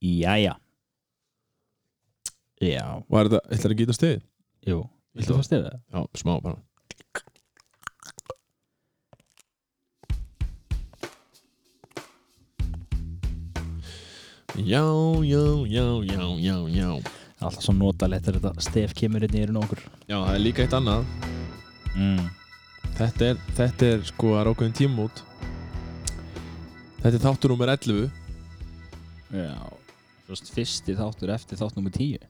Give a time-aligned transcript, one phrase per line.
[0.00, 0.54] Jæja.
[2.60, 4.22] Já, Var þetta, ætlar að geta stið?
[4.68, 4.80] jú.
[5.16, 5.80] Viltu fá stefið?
[5.92, 6.58] Já, smá bara.
[14.56, 14.82] Já,
[15.24, 16.90] já, já, já, já, já.
[17.40, 19.80] Alltaf svo notalegt þegar þetta stef kemur inn í eirun á okkur.
[20.10, 21.06] Já, það er líka eitt annað.
[21.96, 22.26] Mm.
[22.98, 25.22] Þetta er, þetta er sko að rákaðin tímút
[27.00, 28.10] Þetta er þáttur nummer 11
[29.32, 29.79] Já
[30.30, 32.22] Fyrst fyrsti þáttur eftir þátt nummer 10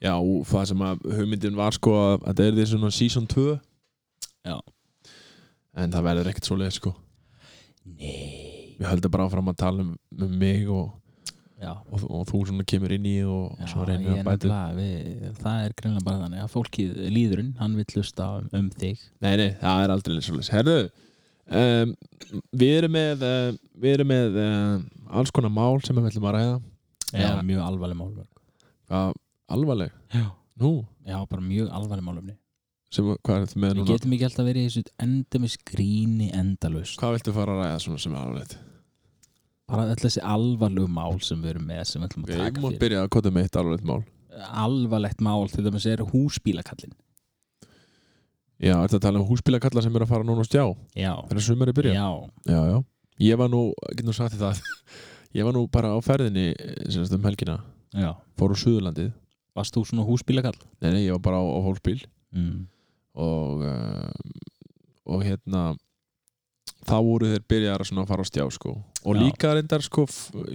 [0.00, 3.44] Já, og það sem að hugmyndin var sko að þetta er því svona season 2
[4.44, 4.56] Já.
[5.74, 6.90] En það verður ekkert svo leið sko.
[7.84, 8.74] Nei.
[8.78, 9.94] Við höldum bara áfram að tala um,
[10.24, 10.90] um mig og,
[11.60, 11.72] Já.
[11.72, 15.24] og, og þú svona kemur inn í og Já, svo reynir ég að bæta við,
[15.40, 19.08] það er greinlega bara þannig að fólkið líðurinn, hann vill hlusta um, um þig.
[19.24, 20.76] Nei, nei, það er aldrei svo leið Herðu,
[21.62, 21.96] um,
[22.64, 23.48] við erum með uh,
[23.80, 24.78] við erum með uh,
[25.20, 26.54] alls konar mál sem við ætlum að ræða
[27.14, 27.42] Já, Já.
[27.46, 28.40] mjög alvarleg málverk.
[28.90, 29.12] Uh,
[29.54, 30.24] Alvarleg, Já.
[30.60, 30.70] Nú?
[31.06, 32.34] Já, bara mjög alvarleg málumni
[32.94, 33.88] sem, Hvað er þetta með Við núna?
[33.92, 36.98] getum ekki alltaf verið í þessu enda með skríni endalaust.
[37.00, 38.56] Hvað viltu fara að ræða svona sem er alvarlegt?
[39.66, 42.60] bara öll þessi alvarlegu mál sem við erum með sem við ætlum að Við taka
[42.60, 42.80] að fyrir.
[42.84, 44.02] byrja að kota með eitt alvarlegt mál.
[44.64, 46.92] Alvarlegt mál til dæmis er húsbílakallin
[48.64, 50.64] Já, þetta tala um húsbílakalla sem er að fara núna á stjá?
[50.94, 52.08] Já, Þegar sumari byrja já,
[52.48, 52.78] já, já.
[53.24, 54.60] Ég var nú, getur nú sagt þér það
[55.34, 56.52] Ég var nú bara á ferðinni
[56.88, 57.58] sem sagt um helgina
[57.94, 59.12] já Fór á Suðurlandið
[59.54, 60.56] Varst þú svona húsbílakall?
[60.82, 62.02] Nei, nei, ég var bara á, á hólsbíl
[62.34, 62.66] Mm.
[63.14, 64.10] og, uh,
[65.06, 65.76] og hérna
[66.84, 68.72] þá voru þeir byrjar að fara á stjá sko.
[69.04, 69.20] og Já.
[69.22, 70.06] líka reyndar sko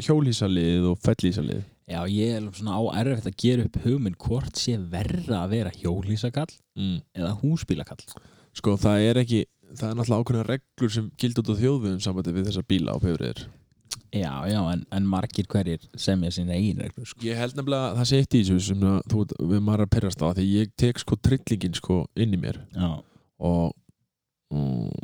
[0.04, 4.76] hjólhýsalið og fellhýsalið Já, ég er svona á erfitt að gera upp hugmynd hvort sé
[4.78, 7.00] verra að vera hjólísakall mm.
[7.16, 8.04] eða húsbílakall
[8.54, 12.36] sko það er ekki það er náttúrulega ákveðna reglur sem gild út á þjóðviðum sambandi
[12.36, 13.48] við þessa bíla á bifriðir
[14.16, 17.22] Já, já, en, en margir hverjir semja sína eigin reglur sko.
[17.28, 19.92] ég held nefnilega að það sé eitt í þessu sem að, þú, við maður að
[19.96, 22.58] perrast á því ég tek sko trillingin sko inn í mér.
[22.74, 22.90] Já,
[23.45, 23.76] og,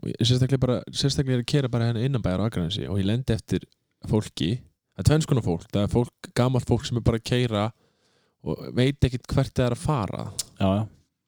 [0.10, 3.36] ég- sérstaklega bara sérstaklega er að kera bara henni innanbæjar á Akranesi og ég lendi
[3.38, 3.68] eftir
[4.10, 4.56] fólki
[4.96, 7.66] það er tvenns konar fólk, það er fólk, gamalt fólk sem er bara að keira
[8.46, 10.26] og veit ekkit hvert það er að fara.
[10.58, 10.84] Já, já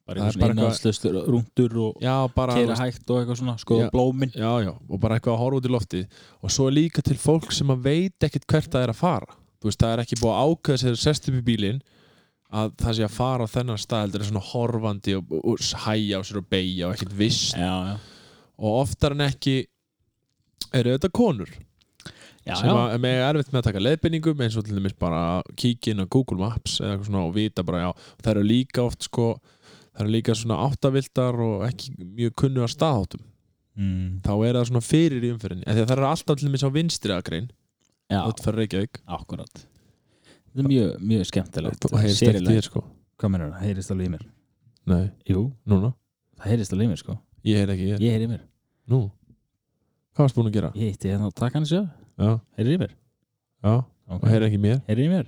[0.08, 4.32] Bara er eitthvað svona innanslust rúndur og keira hægt og eitthvað svona, skoða blómin.
[4.32, 6.00] Já, já, og bara eitthvað að horfa út í lofti
[6.40, 9.38] og svo líka til fólk sem að veit ekkit hvert það er að fara.
[9.58, 11.84] Þú veist, það er ekki búið að ákveða sér sest upp í bílinn
[12.48, 15.64] að það sé að fara á þennan stað heldur er svona horfandi og, og, og
[15.84, 19.56] hæja á sér og beigja og ekkit viss og oftar en ekki
[20.72, 24.78] eru þetta konur já, sem að með erfitt með að taka leiðbenningum eins og til
[24.78, 25.22] dæmis bara
[25.60, 27.90] inn á Google Maps eða svona og vita bara já
[28.22, 29.34] það eru líka oft sko
[29.98, 33.24] það eru líka svona áttavildar og ekki mjög kunnu að staðháttum.
[33.78, 36.70] Mm, þá er það svona fyrir í umferðinni en það eru alltaf til dæmis á
[36.74, 37.50] vinstri akrein
[38.10, 38.20] já.
[38.26, 39.02] Út fyrir Reykjavík.
[39.06, 39.60] Akkurat
[40.48, 41.84] Þetta er mjög, mjög skemmtilegt.
[41.92, 42.80] Og heyrist ekki þér sko.
[43.20, 43.60] Hvað mennur það?
[43.68, 44.24] Heyrist alveg í mér?
[44.88, 45.90] nei, Jú, núna,
[46.40, 47.18] það heyrist alveg í mér sko.
[47.46, 48.40] Ég heyr ekki þér Ég heyri í mér.
[48.88, 49.00] Nú,
[50.16, 50.70] hvað varst búin að gera?
[50.74, 52.94] Ég hitti hérna á takkan sjö já, Heyri í mér?
[53.62, 53.74] já,
[54.08, 54.22] Okay.
[54.24, 54.78] og heyr ekki mér?
[54.88, 55.26] Heyri í mér?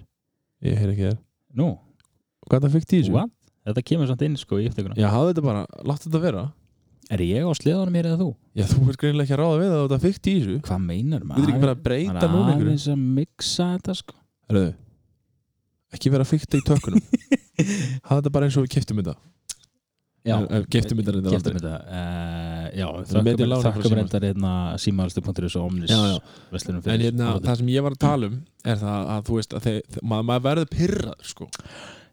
[0.64, 1.18] ég heyr ekki þér,
[1.60, 1.66] Nú,
[2.48, 3.12] hvað það fikk í þessu?
[3.12, 3.30] what?
[3.68, 4.96] Þetta kemur samt inn sko í upptökuna.
[4.96, 6.44] Já, hafðu þetta bara, láttu þetta vera.
[7.10, 8.28] Er ég á sleðanum mér eða þú?
[8.56, 10.58] já, þú veist greinilega ekki að ráða við að þetta fikk í þessu.
[10.68, 12.70] Hvað meinar við erum ekki bara að breyta núna einhverju.
[12.70, 14.14] aðeins að mixa þetta sko.
[14.50, 14.70] Herðu,
[15.98, 17.02] ekki vera að fykta í tökkunum
[18.06, 19.16] hafa þetta bara eins og við keftum þetta.
[20.20, 21.54] Já, Eh, eh, keyptum þetta reyndar aldrei.
[21.56, 24.50] þetta uh, Já, Það er metið lána frá þakka mér reyndar hérna
[24.82, 26.18] símaðastu.is og omnis Já, já.
[26.52, 28.34] verslunum en fyrir hérna, það sem ég var að tala um
[28.68, 29.78] er það að þú veist að þeir,
[30.12, 31.48] maður, maður verður pyrraður sko.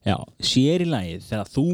[0.07, 1.67] Já, sér í lagið þegar þú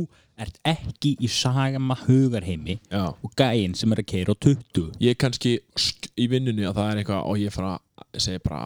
[0.44, 3.14] ert ekki í sagama hugarheimi Já.
[3.14, 6.90] og gæinn sem er að keira á 20 ég kannski sk, í vinnunni að það
[6.90, 8.64] er eitthvað og ég fara að segja bara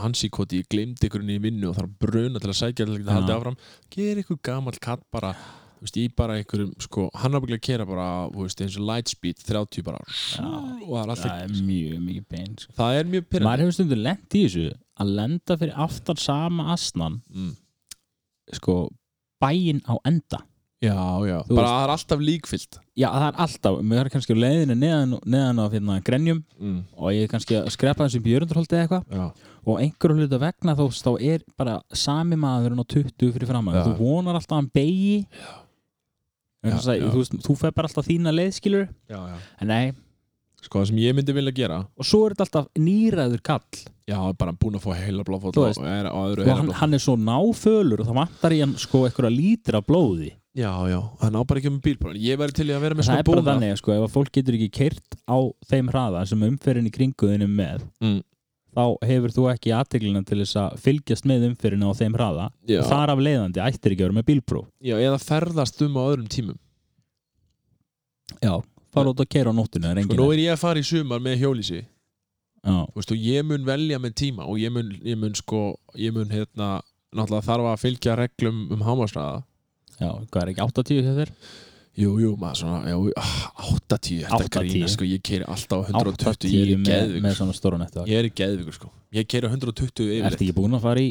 [0.00, 2.60] hans í koti, ég glemdi ykkur inn í vinnu og þarf að bruna til að
[2.62, 3.12] sækja til að Já.
[3.18, 3.58] haldið áfram
[3.92, 5.34] ger ykkur gamall katt bara
[5.80, 9.40] veist, ég bara einhverjum, sko, hann er bygglega að kera bara, veist, eins og lightspeed
[9.46, 12.76] 30 bara, og það er alltaf Það er mjög mikið bein sko.
[12.80, 14.66] það er mjög pyrrandi Maður hefur stundur lent í þessu
[15.00, 17.52] að lenda fyrir aftan sama asnan mm.
[18.58, 18.76] sko,
[19.42, 20.44] bæinn á enda.
[20.80, 20.96] Já,
[21.28, 22.76] já, Þú bara veist- það er alltaf líkfyllt.
[22.96, 26.78] Já, það er alltaf, mér er kannski á leiðinu neðan, neðan á hérna, grenjum mm.
[26.96, 29.04] og ég er kannski að skrepa þessum björundurholti eða eitthvað.
[29.12, 33.68] Já, og einhverju hluta vegna þá, þá er bara sami maðurinn á 20 fyrir fram
[33.68, 33.82] Já.
[33.84, 35.16] þú vonar alltaf að hann beigi
[36.60, 39.36] Já, þú, veist, þú fer bara alltaf þína leiðskilur já, já.
[39.60, 39.92] En nei,
[40.60, 43.80] Sko, það sem ég myndi vilja gera og svo er þetta alltaf nýræður kall.
[44.10, 45.82] Já, bara búin að fá heila blóðfótt Þú og, veist.
[45.86, 49.04] er, og öðru og hann, hann er svo náfölur og það vantar í hann sko
[49.06, 50.32] eitthvað lítir af blóði.
[50.58, 53.12] Já, já, hann á bara ekki um bílpróf Ég væri til að vera með það
[53.12, 55.38] sko er bara þannig sko, ef að fólk getur ekki keirt á
[55.70, 58.16] þeim hraða sem umferðin í kringuðinu með mm.
[58.74, 58.82] þá
[59.12, 62.48] hefur þú ekki aðteglina til þess að fylgjast með umfyrirna á þeim hraða.
[62.80, 64.66] Og þar af leiðandi ættir ekki að vera með bílpróf.
[68.40, 68.54] Já,
[68.94, 70.86] fara út að kera á nóttinu það er Sko, nú er ég að fara í
[70.86, 71.80] sumar með hjólísi
[72.66, 75.62] og ég mun velja með tíma og ég mun, ég mun sko,
[75.96, 79.42] ég mun hérna náttúrulega þarf að fylgja reglum um hámarsraða
[79.96, 81.34] já, hvað er ekki 80 hjá þér?
[82.00, 83.32] Jú, jú, maður svona, já, ah,
[83.74, 84.68] 80 þetta 80.
[84.70, 87.56] grína, sko, ég keiri alltaf á 120 80 ég er í með, með geðvíkur, svona
[87.58, 88.92] stóra nettu ég er í geðvíkur, sko.
[89.16, 91.10] Ég keiri á 120 yfir Ertu ekki búin að fara í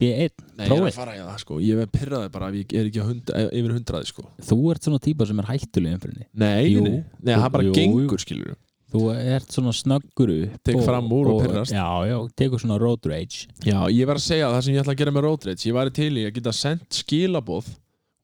[0.00, 2.74] B1 Nei, ég er að fara í það, sko, ég er pyrraði bara ef ég
[2.80, 4.24] er ekki á hund, yfir 100, sko.
[4.48, 6.82] Þú ert svona típa sem er hættuleg umfyrinni Nei, Jú.
[6.86, 8.56] nei, nei, það bara Jú, gengur, skilur
[8.90, 11.70] Þú ert svona snöggur upp Tek fram úr og pirrast.
[11.70, 13.44] Já, já, tekur svona road rage.
[13.62, 15.76] Já, ég var að segja það sem ég ætla að gera með road rage Ég
[15.76, 17.68] væri til í að geta sendt skilaboð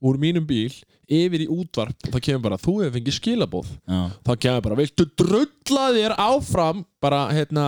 [0.06, 0.74] úr mínum bíl
[1.06, 1.94] yfir í útvarp.
[2.08, 3.68] Og það kemur bara, þú hefur fengið skilaboð.
[3.86, 6.82] Já, þá kemur bara, viltu drulla þér áfram?
[7.02, 7.66] Bara, hérna,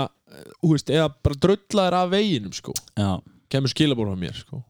[0.59, 2.75] þú veist eða bara drulla þér af veginum, sko.
[2.99, 3.13] Já,
[3.53, 4.61] kemur skilaboð frá mér, sko.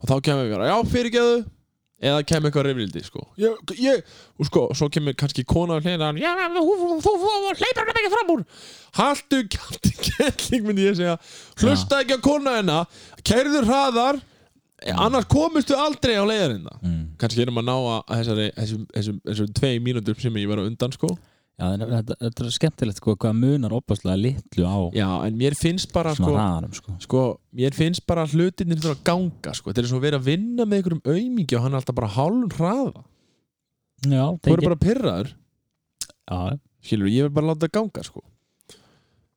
[0.00, 1.40] Og þá kemur bara, já, fyrirgeðu
[2.00, 3.26] eða kemur eitthvað reyfrildi, sko.
[3.40, 7.52] Ég, ég, og sko, svo kemur kannski kona á hliðina, já, þú, þú, þú, þú
[7.60, 8.44] hleypar hann ekki fram úr.
[8.96, 11.18] Haltu kjátti kelling, myndi ég segja.
[11.60, 13.00] Hlusta ekki á kona hennar.
[13.20, 14.22] Keirður hraðar.
[14.80, 17.00] Annars komistu aldrei á leiðarinna mm.
[17.20, 20.64] kannski erum að ná að þessari, þessum, þessum, þessum tvei mínútur sem ég var á
[20.64, 21.10] undan sko
[21.60, 25.92] já þetta, þetta er skemmtilegt sko, hvað munar opaslega litlu á já, en mér finnst
[25.92, 26.96] bara svona sko, hraðarum sko.
[27.04, 27.22] sko
[27.60, 30.64] mér finnst bara hlutinir þurfa að ganga sko, þetta er svo að vera að vinna
[30.64, 33.06] með einhverjum aumingi og hann er alltaf bara hálfum hraða
[34.08, 35.32] Já, þú eru bara pyrraður,
[36.30, 38.22] Já, skilur, ég vil bara láta það ganga sko.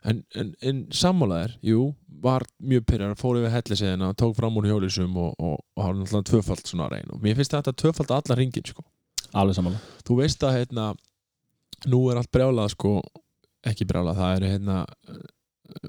[0.03, 1.87] En, en, en sammálaðir, jú,
[2.23, 6.25] var mjög pyrraður, fór yfir hellisegina, tók fram úr hjólisum og, og, og hann alltaf
[6.29, 8.85] tvöfald svona reyn og mér finnst þetta tvöfald alla ringin sko.
[9.33, 10.87] Alveg samanlega þú veist að hérna
[11.89, 12.97] nú er allt brjálað sko.
[13.63, 14.77] Ekki brjálað, það eru hérna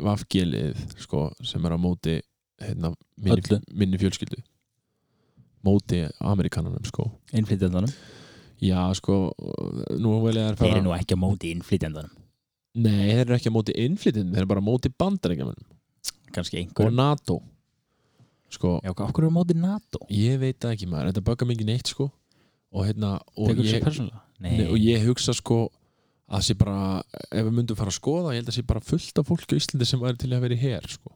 [0.05, 2.19] vafgilið sko sem er á móti
[2.63, 4.39] hérna minni, minni fjölskyldu.
[5.65, 7.09] Móti amerikananum sko.
[7.35, 7.91] Innflytjandanum
[8.65, 12.13] já sko Þeir eru nú ekki á móti innflytjandanum
[12.75, 15.67] nei þeir eru ekki á móti innflytjum þeir eru bara á móti bandarækjamanum
[16.35, 17.39] Kannski og NATO.
[18.51, 18.81] Sko.
[18.83, 20.01] Já, okkur eru á móti NATO?
[20.11, 21.13] ég veit ekki maður.
[21.13, 22.09] Þetta böggar mikið neitt sko.
[22.75, 23.87] Og hérna og ég?
[24.43, 25.69] Nei, Nei, og ég hugsa sko
[26.35, 29.21] að sé bara, ef við myndum fara að skoða ég held að sé bara fullt
[29.21, 31.13] af fólki á Íslandi sem væri til að vera í her sko.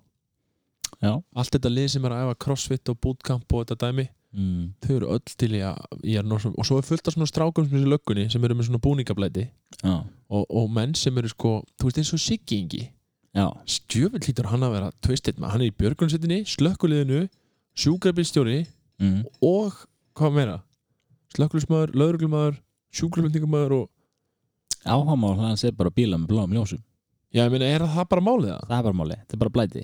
[0.99, 4.63] Allt þetta lið sem er að æfa crossfit og bootcamp og þetta dæmi, mm.
[4.85, 7.79] þau eru öll til í að norsum, og svo er fullt af svona strákum sem
[7.79, 9.49] er í löggunni sem eru með svona búningablæti.
[9.85, 12.83] Og, og menn sem eru sko, þú veist eins og Siggi Ingi.
[13.37, 17.27] Já, stjöfitt lítur hann að vera twisted með, hann er í björgunsittinni, slökkuliðinu
[17.79, 18.63] sjúkrabílstjóri
[18.99, 19.21] mm.
[19.45, 19.77] og
[20.19, 20.57] hvað meira?
[21.37, 22.57] Slökkulismæður, lögreglumæður
[22.99, 23.87] sjúkrabílningamæður og
[24.87, 26.83] Áhámál hann sé bara bíla með bláum ljósum.
[27.35, 28.67] Já, ég meina, er það bara málið það?
[28.69, 29.83] Það er bara máli, þetta er bara blæti.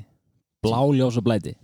[0.65, 1.55] Blá ljós og blæti.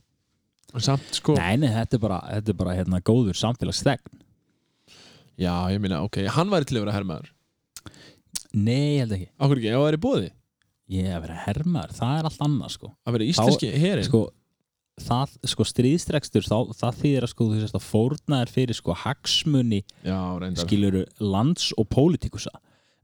[0.78, 4.18] Samt sko Nei, nei, þetta er bara, þetta er bara hérna góður samfélagsþegn.
[5.40, 7.30] Já, ég meina, ok, hann væri til að vera hermaður.
[8.52, 9.30] Nei, ég held ekki.
[9.40, 10.28] Akkur ekki, ef það væri bóði
[10.90, 12.88] Ég að vera hermar, það er allt annað sko.
[13.06, 14.20] Að vera íslenski herin Sko,
[15.06, 18.96] það, sko stríðstrekstur þá, það þýðir að sko þú sérst að fórna er fyrir sko
[19.04, 20.64] hagsmunni Já, reyndar.
[20.66, 22.50] skiluru lands og pólitikusa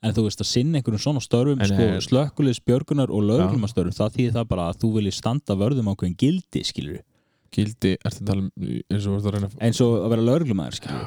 [0.05, 3.97] en þú veist að sinna einhverjum svona störfum En, sko, eh, slökkulis, björgunar og lögumastörfum
[3.97, 7.05] það þýðir það bara að þú vilji standa vörðum á hverjum gildi skiluru
[7.57, 8.51] Gildi, ertu að tala um
[8.91, 11.07] eins og að eins og að vera lögumæður skiluru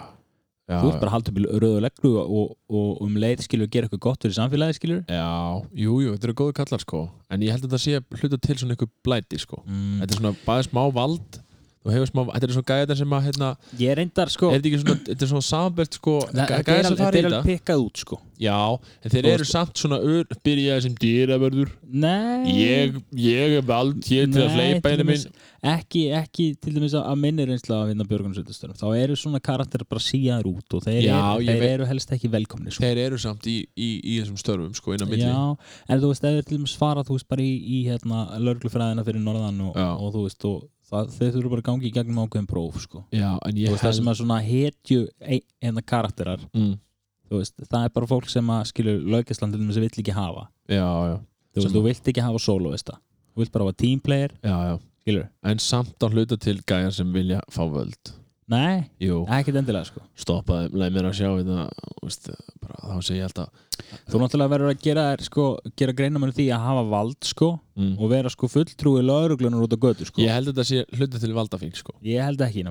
[0.69, 3.69] Já, þú ert bara að halda upp í rauðu leglu og, og um leið skilur
[3.73, 5.29] gera eitthvað gott fyrir samfélagi skilur já,
[5.73, 6.99] jú, jú, þetta eru góðu kallar sko.
[7.33, 9.63] En ég held að þetta sé hluta til svona einhver blæti sko.
[9.65, 9.95] Mm.
[10.03, 11.39] Þetta er svona bæði smá vald
[11.79, 14.67] Þú hefur smá, þetta er svona gæðar sem að hérna, ég reyndar sko er þetta
[14.69, 17.45] ekki svona, þetta er svona sambert sko Gæðar er sem fara í þetta er alveg
[17.47, 18.17] pikkað út sko.
[18.39, 18.57] Já,
[19.03, 22.51] en þeir eru samt svona ör, byrjaði sem dýravörður nei.
[22.55, 26.95] Ég, ég er vald hér til að hleypa einu minn dæmis- ekki, ekki til dæmis
[26.99, 31.01] að minni reynsla af hérna björgunarsveitastörum þá eru svona karakter bara síðar út og þeir,
[31.07, 32.83] Já, eru, þeir veit- eru helst ekki velkomni sko.
[32.83, 35.27] Þeir eru samt í, í, í þessum störfum sko inn á milli.
[35.27, 35.57] Já,
[35.87, 38.27] en þú veist, ef þeir til dæmis fara þú veist bara í, í hérna
[40.89, 43.03] þú veist það, þeir þurfa bara að gangi í gegnum ákveðin próf sko.
[43.13, 46.73] Já, en þú ég veist, það sem er svona hetju ein- hérna karakterar mm,
[47.29, 49.01] þú veist, það er bara fólk sem að skilur
[49.69, 50.47] þess að vill ekki hafa.
[50.69, 52.97] Já, já, þú veist, Sem- þú vilt ekki hafa soloista
[53.35, 54.79] þú vilt bara hafa teamplayer, já, já.
[55.05, 55.27] skilur.
[55.43, 58.15] En samt að hluta til gæjar sem vilja fá völd.
[58.49, 58.89] Nei,
[59.29, 60.01] ekkert endilega sko.
[60.17, 61.69] Stoppaði, leið mér að sjá þetta
[62.01, 62.29] veist,
[62.63, 63.49] bara, Þá sé ég alltaf
[64.09, 65.45] þú náttúrulega verður að gera, sko,
[65.79, 67.93] gera greina með því að hafa vald sko mm.
[67.97, 70.23] og vera sko fulltrúi lögreglunar út á götu sko.
[70.23, 71.95] Ég held að þetta sé hluta til valdafík sko.
[72.05, 72.65] Ég held ekki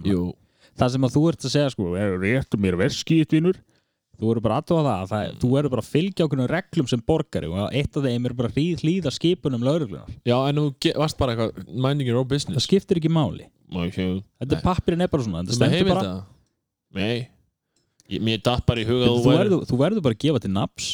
[0.78, 1.88] það sem að þú ert að segja sko
[2.22, 3.58] réttu mér veskið þitt vinur.
[4.18, 7.02] Þú eru bara aðtóða það, að það þú eru bara að fylgja okkur reglum sem
[7.06, 10.94] borgari og eitt af þeim er bara að hlýð- hlýða skipunum lauruglunar Já, en þú
[10.98, 13.46] varst bara eitthvað minding your own það business skiptir ekki máli.
[13.70, 14.18] Okay.
[14.42, 16.24] þetta pappirinn er bara svona þetta stendur bara, það?
[16.98, 17.28] Nei.
[18.18, 20.88] Mér datt bara í huga þú, þú verður, bara að gefa til naps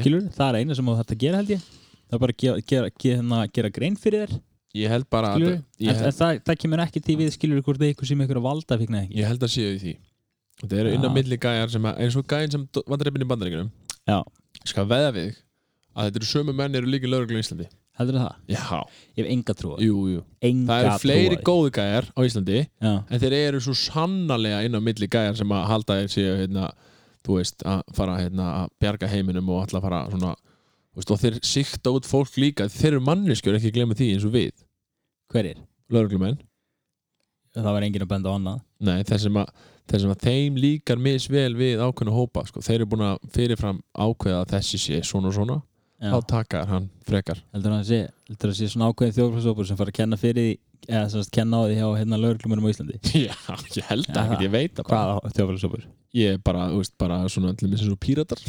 [0.00, 1.66] skilur, það er eina sem þetta gera held ég.
[2.10, 4.38] Það er bara að gera, gera, gera, gera grein fyrir þér.
[4.80, 7.32] Ég held bara að skilur, ég en, held, en það, það kemur ekki til við
[7.34, 9.18] skilur hvort það er ykkur sem ykkur að valda fikna ekki.
[9.18, 9.94] Ég held að séu því.
[10.60, 10.96] Þetta eru Já.
[10.98, 13.70] innan milli gæjar sem að, eins og gæjan sem var dreipin í bandaríkunum
[14.68, 15.30] skal veða við
[15.96, 17.66] að þetta eru sömu menn eru líka lögreglu í Íslandi.
[18.00, 18.36] Heldur það?
[18.48, 18.78] Já,
[19.18, 21.46] Ég hef enga trú á Það eru fleiri trú á því.
[21.48, 22.92] góðu gæjar á Íslandi Já.
[23.10, 26.70] en þeir eru svo sannarlega innan milli gæjar sem að halda séu hérna,
[27.26, 30.34] þú veist, að fara hérna, að bjarga heiminum og alltaf fara svona
[30.96, 32.68] veist, og þeir sikta út fólk líka.
[32.72, 34.54] Þeir eru manneskjur, ekki glemma því eins og við.
[35.30, 35.60] Hverjir?
[35.90, 36.38] lögreglumenn,
[37.56, 38.62] það var enginn að benda á annað.
[38.86, 39.50] Nei, þeir sem að
[39.90, 43.80] þeir sem að þeim líkar misvel við ákveðna hópa, sko, þeir eru búin að fyrirfram
[43.90, 45.58] ákveða að þessi sé svona og svona.
[46.00, 46.14] Já.
[46.14, 47.40] þá taka þær hann frekar.
[47.52, 47.96] Heldur það að sé,
[48.30, 50.54] heldur það að sé svona ákveðin þjóðfræðsópur sem fara að kenna fyrir því
[50.86, 53.00] eða sem sagt kenna á því hjá hérna lauruglumunum á Íslandi?
[53.26, 53.34] Já,
[53.76, 55.18] ég held að ekki, ég veit það bara.
[55.18, 55.82] Hvaða þjóðfræðsópur?
[56.16, 58.42] Ég er bara, þú veist, bara svona allir með svona píratar.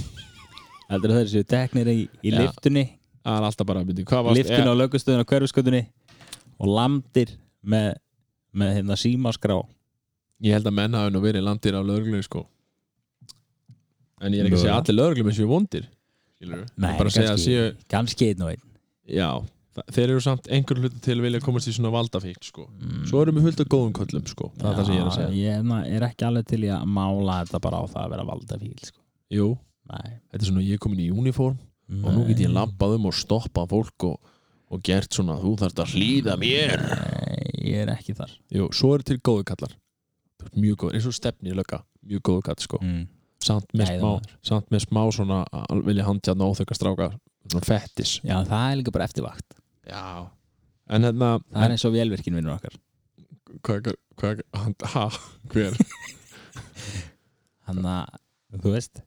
[0.91, 2.39] Heldur það að séu teknir í, í Já.
[2.41, 2.85] liftunni
[3.21, 5.81] það er alltaf bara, myndi, hvað varst liftunni á lögustöðun á hverfiskötunni
[6.61, 7.93] og landir með,
[8.57, 9.59] með hérna símaskrá.
[10.41, 12.47] Ég held að menn hafi nú verið landir af lögreglunni sko.
[14.21, 14.81] En ég er ekki að segja Mögulega.
[14.81, 15.87] allir lögreglum séu vondir
[16.41, 16.65] Skilurðu?
[16.65, 18.63] Ég er bara að segja að séu kannski einn og einn.
[19.11, 19.29] Já,
[19.79, 22.65] þeir eru samt einhver hluti til að vilja komast í svona valdafíkt sko.
[22.75, 23.03] Mm.
[23.07, 24.49] Svo erum við hulda góðum köllum sko.
[24.57, 25.35] Það er það sem ég er að segja.
[25.39, 28.73] Ég na, er ekki alveg til að mála þetta bara á það að vera valdafíl
[28.89, 28.99] sko.
[29.31, 29.47] Jú,
[29.91, 30.09] Nei.
[30.33, 31.59] þetta er svona ég er komin í uniform
[32.01, 34.35] og nú get ég labbað um og stoppað fólk og,
[34.71, 36.83] og gert svona þú þarft að hlýða mér.
[36.91, 38.35] Nei, ég er ekki þar.
[38.51, 39.79] Jú, svo eru til góðu kallar.
[40.57, 42.79] Mjög góður, eins og stefni lögga Mjög góðu kall sko.
[42.81, 43.03] Mm.
[43.45, 45.43] samt með, smá, samt með smá svona
[45.85, 47.11] vilja handjarna óþökka stráka
[47.47, 48.19] svona fettis.
[48.25, 50.29] Já, það er líka bara eftirvakt Já.
[50.91, 52.75] En hérna Það er eins og vélvirkin vinnur okkar.
[53.65, 55.05] Hvað, hvað, hann, ha,
[55.51, 55.77] hver?
[57.67, 58.19] Hann að,
[58.63, 59.01] þú veist?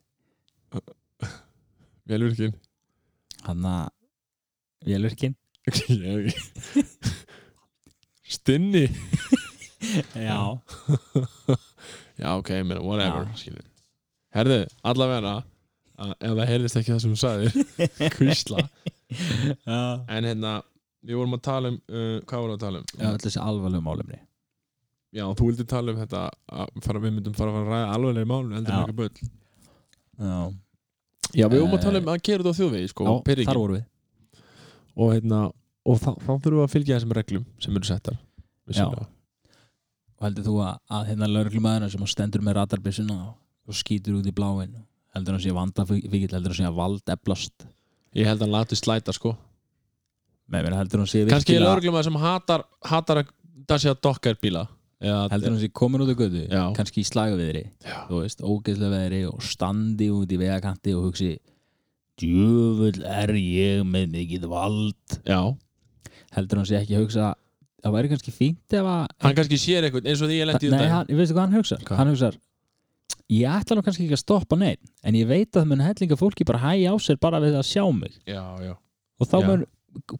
[2.08, 2.54] Velvirkin
[3.46, 3.88] Hann að
[4.84, 6.34] Vélvirkin Ég-
[8.34, 8.84] Stinni.
[10.16, 10.60] Já.
[12.20, 12.50] Já, ok,
[12.84, 13.28] whatever.
[14.34, 15.34] Herðu, allavega
[15.94, 17.58] ef það heyrðist ekki það sem þú sagðir.
[18.16, 18.66] Kvísla.
[19.14, 19.80] Já.
[20.10, 20.54] En hérna,
[21.04, 22.86] við vorum að tala um uh, Hvað vorum við að tala um?
[22.94, 24.20] Já, allir þessi alvarlegum málefni.
[25.14, 26.22] Já, þú vildi tala um þetta
[26.82, 28.78] fara, við myndum fara að ræða alveglega málun heldur Já.
[28.78, 29.12] en ekki böll
[30.18, 30.38] Já,
[31.34, 33.76] Já, við vorum að tala um að gera þetta á þjóðvegi sko, Já þar vorum
[33.78, 33.84] við.
[34.94, 35.38] Og, hérna,
[35.86, 38.18] og þá, þurfum við að fylgja þessum reglum sem eru settar
[38.66, 39.06] vissulega.
[40.18, 44.34] Og heldur þú að, að hérna lauruglumæðina sem stendur með ratarbissuna og skýtur út í
[44.34, 44.76] bláin
[45.14, 47.66] heldur hann sé vandafíkil, heldur hann sé að vald eflast
[48.14, 49.34] Ég held að hann lati slæta sko
[50.50, 53.32] með mér heldur hann sé Kannski er virkilega lögreglum sem hatar, hatar að
[53.68, 54.66] það sé að dokkar bíla
[55.04, 56.62] Eða, heldur hann sé komin út á götu Já.
[56.76, 57.96] kannski í slagaviðri Já.
[58.08, 61.32] þú veist, ógeðslega veðri og standi út í vegakanti og hugsi
[62.20, 65.40] djöfull er ég með mikið vald Já,
[66.36, 67.32] heldur hann sé ekki að hugsa
[67.84, 70.68] það væri kannski fínt ef að hann kannski sér eitthvað eins og því ég lendi
[70.68, 71.84] í Nei, þetta hann, veistu hvað hann hugsar?
[71.84, 72.00] Hvað?
[72.00, 72.38] Hann hugsar
[73.32, 76.18] Ég ætla nú kannski ekki að stoppa neitt En ég veit að það mun hellinga
[76.20, 78.18] fólki bara hægja á sér bara við að sjá mig.
[78.28, 78.74] Já, já.
[79.20, 79.46] Og þá Já.
[79.48, 79.64] mun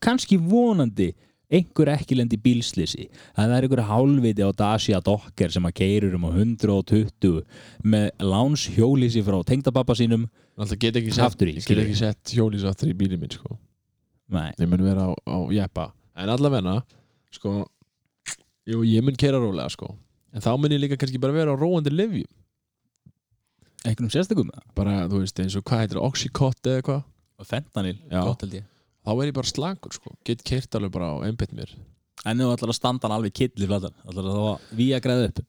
[0.00, 1.10] kannski vonandi
[1.54, 6.16] einhver ekki lendi bílslisi að það er einhver hálfviti á Dacia Docker sem að keirur
[6.16, 7.42] um á 120
[7.84, 10.24] með lánshjólísi frá tengdababba sínum
[10.56, 11.44] Alltaf get ekki sett,
[11.98, 13.56] sett hjólís aftur í bílinn minn sko.
[14.30, 15.88] Ég mun vera á, á jeppa.
[16.14, 16.78] En allavega,
[17.34, 17.64] sko
[18.64, 19.90] Jú, ég mun kera rólega sko.
[20.32, 22.30] En þá mun ég líka kannski bara vera á róandi livjum
[23.84, 27.02] einhvernum sérstakum Bara, þú veist, eins og hvað heitir það, Oxycot eða eitthvað?
[27.40, 28.68] Og fentanil, gott held ég.
[29.04, 30.14] Þá er ég bara slagur sko.
[30.24, 31.72] Get kert alveg bara á einbytt mér.
[32.24, 35.02] En þú ætlar að standa hann alveg kill í flatan ætlar að þá við að
[35.04, 35.40] græða upp.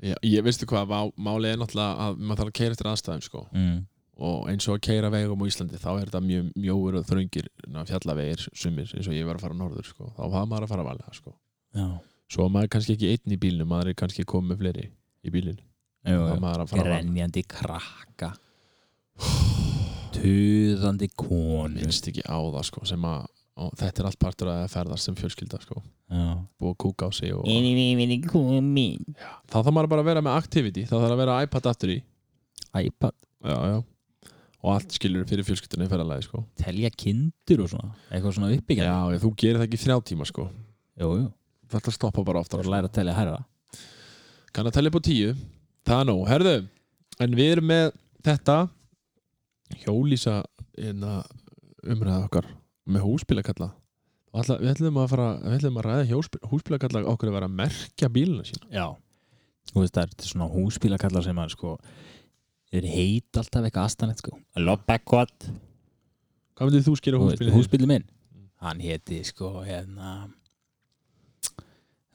[0.00, 3.24] Já, ég veistu hvað, má, málið er náttúrulega að maður þarf að keira eftir aðstæðum
[3.26, 3.42] sko.
[3.52, 3.80] Mm.
[4.20, 7.46] og eins og að keira vegum á Íslandi þá er þetta mjög mjóur og þröngir
[7.88, 10.10] fjallavegir sumir eins og ég var að fara norður sko.
[10.12, 11.32] þá hafa maður að fara valega sko.
[11.72, 11.86] Já,
[12.28, 14.84] svo er maður kannski ekki einn í bílnum maður er kannski komið með fleiri
[15.24, 15.62] í bílinn
[16.04, 18.32] grenjandi krakka.
[20.14, 23.28] Tuðandi konu minnst ekki á það sko, að
[23.60, 25.82] og þetta er allt partur að ferðast sem fjölskylda sko.
[26.10, 26.40] Já.
[26.58, 27.44] búið að kúka á sig og
[28.26, 29.04] komin
[29.46, 30.86] þá þarf maður bara að vera með activity.
[30.88, 31.98] Þá þarf að vera iPad aftur í.
[32.80, 33.14] iPad,
[33.44, 33.76] já, já.
[34.62, 36.42] og allt skilur fyrir fjölskyldunni í ferðalagi sko.
[36.58, 37.92] telja kindur og svona.
[38.08, 40.48] Eitthvað svona uppbyggja já, já, þú gerir það ekki þrjá tíma sko.
[41.00, 41.30] Jú, jú,
[41.76, 43.40] þetta stoppa bara oftar er að læra að telja herra
[44.54, 45.32] kann að tellja upp á tíu
[45.88, 46.54] það nóg, herðu
[47.20, 47.90] en við erum með
[48.26, 48.56] þetta.
[49.84, 50.40] Hjólísa
[50.74, 51.20] hérna,
[51.86, 52.48] umræða okkar
[52.90, 53.70] með húsbílakalla.
[54.30, 57.56] Ætla, við ætlum að fara við ætlum að ræða hjósbíl, húsbílakalla okkur að vera að
[57.58, 58.68] merkja bíluna sína.
[58.70, 58.86] Já.
[59.70, 61.74] Þú veist það er svona húsbílakallar sem að sko
[62.70, 64.38] þeir heit alltaf eitthvað astanett sko.
[64.58, 65.50] Loppekot
[66.60, 67.54] Hvað myndið þú skýra húsbílinn?
[67.56, 68.06] Húsbíli minn?
[68.60, 70.10] Hann héti sko hérna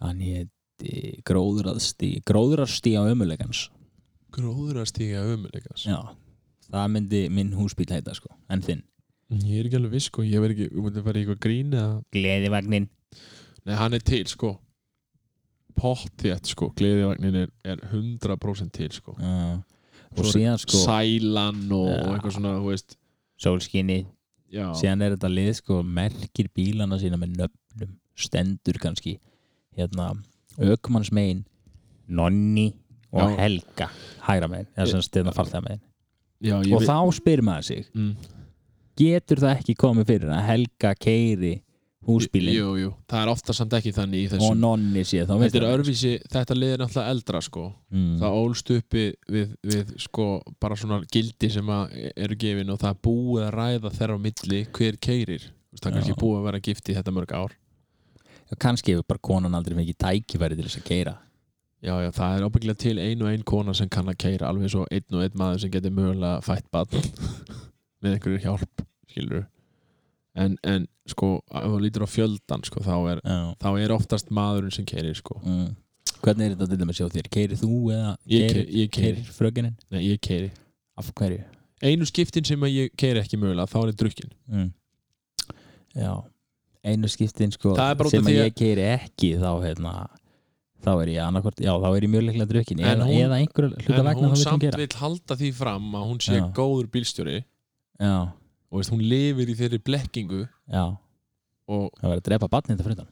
[0.04, 0.55] Hann héti
[1.28, 3.66] gróðurasti Gróðurasti á ömulegans
[4.36, 5.86] Gróður að stíga ömuleikans?
[5.88, 6.00] Já
[6.66, 8.82] Það myndi minn húsbíl heita sko En þinn.
[9.36, 11.72] Ég er ekki alveg viss sko, ég verð ekki, þú myndið fara í eitthvað grín
[11.74, 11.94] eða?
[12.14, 12.90] Gleðivagnin
[13.66, 14.52] Nei, hann er til sko.
[15.76, 19.16] Pottþétt sko, gleðivagnin er, er 100% til sko.
[19.20, 19.64] Já
[20.16, 21.98] Og síðan sko Sælan og, Já.
[22.06, 22.96] og eitthvað svona, þú veist.
[23.42, 23.98] Sólskinni
[24.54, 29.18] Já, síðan er þetta lið sko merkir bílana sína með nöfnum stendur kannski
[29.76, 30.14] hérna
[30.62, 31.44] aukumannsmegin
[32.08, 32.68] Nonni
[33.16, 33.36] og Já.
[33.40, 33.90] Helga.
[34.26, 35.82] Hægra megin, eða sem stefna farþega megin.
[36.44, 38.16] Já ég og vi- þá spyr maður sig mm,
[39.00, 41.54] getur það ekki komið fyrir að Helga keiri
[42.06, 42.54] húsbílinn?
[42.54, 45.58] Jú, jú, það er ofta samt ekki þannig í og þessum Nonni sé þá Þetta
[45.62, 47.64] er örvísi, þetta lið er náttúrulega eldra sko.
[47.90, 48.12] Mm.
[48.22, 50.28] Það ólst uppi við, við sko
[50.62, 54.26] bara svona gildi sem að eru gefin og það er búið að ræða þeirra á
[54.28, 55.96] milli hver keirir Það er Já.
[55.98, 57.56] kannski búið að vera gift í þetta mörg ár
[58.62, 61.16] kannski hefur bara konan aldrei mikið tækifæri til þess að keira
[61.86, 64.72] Já, já, það er ábyggilega til ein og ein kona sem kann að keira alveg
[64.74, 66.88] svo einn og einn maður sem getur mögulega fætt barn
[68.02, 69.44] með einhverju hjálp, skilur
[70.36, 73.38] en, en sko, ef þú lítur á fjöldan sko, þá er, Já.
[73.62, 75.38] þá er oftast maðurinn sem keirir sko.
[75.46, 75.76] Mm.
[76.26, 79.12] hvernig er þetta til dæmis hjá þér keirir þú eða Ég keyrir- ke- ég keyri.
[79.20, 80.50] keyrir frökinin Nei, ég keiri
[80.98, 81.44] af hverju
[81.86, 84.70] Einu skiptin sem ég keiri ekki mögulega þá er ég drukkin mm.
[86.02, 86.14] já
[86.86, 89.96] einu skiptin sko Það sem ég keiri ekki þá hérna
[90.86, 93.70] þá er ég annarkvort, já þá er ég mjög leiklega drukkin En eða, eða einhver
[93.72, 94.82] hluta En vegna hún samt hún gera.
[94.82, 96.46] vil halda því fram að hún sé Já.
[96.56, 97.40] góður bílstjóri.
[98.02, 98.14] Já,
[98.70, 100.44] og veist, hún lifir í þeirri blekkingu.
[100.70, 100.86] Já,
[101.72, 103.04] og það verður að drepa batnið þetta fyrir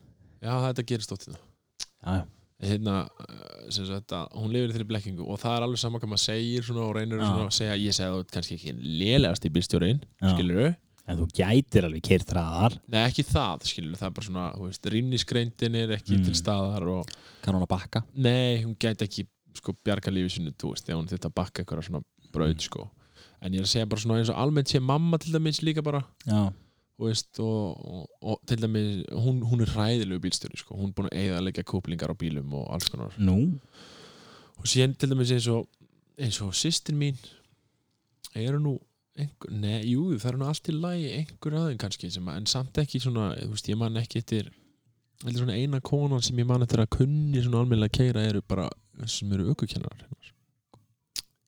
[0.44, 2.16] já, þetta gerist ótt já,
[2.64, 6.26] hérna, eh, sagt hún lifir í þeirri blekkingu og það er alveg sama hvað maður
[6.28, 10.04] segir og reynir að segja, ég segi að þú ert kannski ekki lélegast í bílstjórin,
[10.22, 10.74] Já.
[11.08, 14.68] En þú gætir alveg keirt hraðar Nei, ekki það, skilur það er bara svona, þú
[14.70, 16.26] veist, rýmnisgreindin er ekki Mm.
[16.26, 17.08] til staðar og
[17.44, 19.28] kann hún að bakka nei, hún gæti ekki
[19.60, 22.62] sko bjarga lífi sinu, þú veist, þegar hún þetta bakka eitthvað svona braut, Mm.
[22.70, 22.90] sko
[23.42, 25.84] en ég er að segja bara svona eins og almennt sé mamma til dæmis líka
[25.84, 26.48] bara já,
[27.00, 30.76] og, veist, og, og, og til dæmis hún, hún er hræðilegu bílstjóri sko.
[30.78, 33.60] hún er búin að eigða að leggja kúplingar á bílum og alls konar nú
[34.58, 35.68] og síðan til dæmis eins og
[36.18, 37.18] eins og sýstin mín
[38.36, 38.80] eru nú
[39.20, 42.74] einhver, nei, jú, það er nú allt í lagi einhver aðeins kannski að- en samt
[42.82, 44.50] ekki svona, veist, ég man ekki eftir
[45.54, 48.70] eina konan sem ég man eftir að kunni svona almennilega keira eru bara
[49.06, 50.02] sem eru aukukennar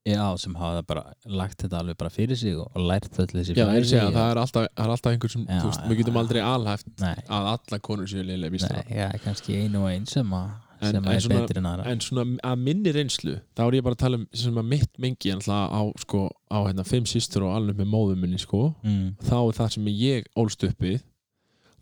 [0.06, 3.66] já, sem hafa bara lagt þetta alveg bara fyrir sig og, lært öll þessi Já,
[3.66, 5.98] fræði segja, og- það er alltaf, er alltaf einhver sem, Já, þú veist, já, við
[6.04, 6.20] getum já.
[6.22, 8.22] aldrei alhæft að alla konur séu
[8.54, 10.52] bílstjórar nei, já, kannski einu og einn sem, að,
[10.86, 13.78] En- sem en er svona- betri en aðra en svona að minni reynslu þá er
[13.80, 16.22] ég bara að tala um sem að mitt mengi á, sko,
[16.52, 18.76] á hérna, fimm systur og alveg með móðum minni sko.
[18.84, 19.16] mm.
[19.26, 21.02] þá er það sem ég ólst upp við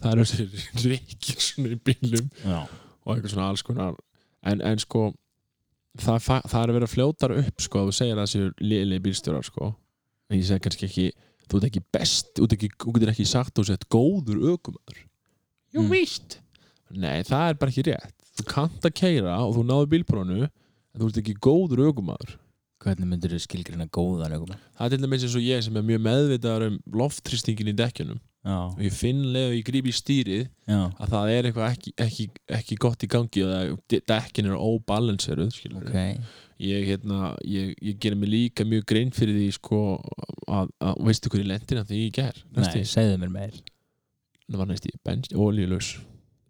[0.02, 0.48] það er þessi
[0.94, 2.62] reykir svona í bílum já,
[3.06, 3.96] og eitthvað svona alls konar.
[4.44, 5.14] En, en sko
[6.00, 9.46] það, það er að vera fljótar upp sko að þú segir að þessi liðlega bílstjórar
[9.48, 9.70] sko.
[10.30, 11.06] En ég segi kannski ekki
[11.52, 12.48] þú ert ekki best, þú
[12.98, 15.02] getur ekki sagt þú sett góður ökumæður
[15.74, 15.90] jú Mm.
[15.90, 16.40] víst.
[16.94, 21.02] Nei það er bara ekki rétt þú kannt að keira og þú náðu bílprónu en
[21.02, 22.38] þú ert ekki góður ökumæður
[22.84, 25.88] hvernig myndir þú skilgrina góðan ökum það er til dæmis eins og ég sem er
[25.88, 28.22] mjög meðvitaður um loftrýstingin í dekkjunum.
[28.44, 31.68] Já, og ég finn leið og ég gríp í stýrið já, að það er eitthvað
[31.70, 32.26] ekki, ekki,
[32.58, 36.26] ekki gott í gangi og dekkin eru óbalanseruð skilur ok.
[36.64, 39.80] Ég, hérna, ég, ég gerir mig líka mjög grein fyrir því sko
[40.52, 43.62] að, að veistu hverju lendina því ég ger nei, næsti, segðu mér meir.
[44.50, 45.96] Það var næsti bens, oljulaus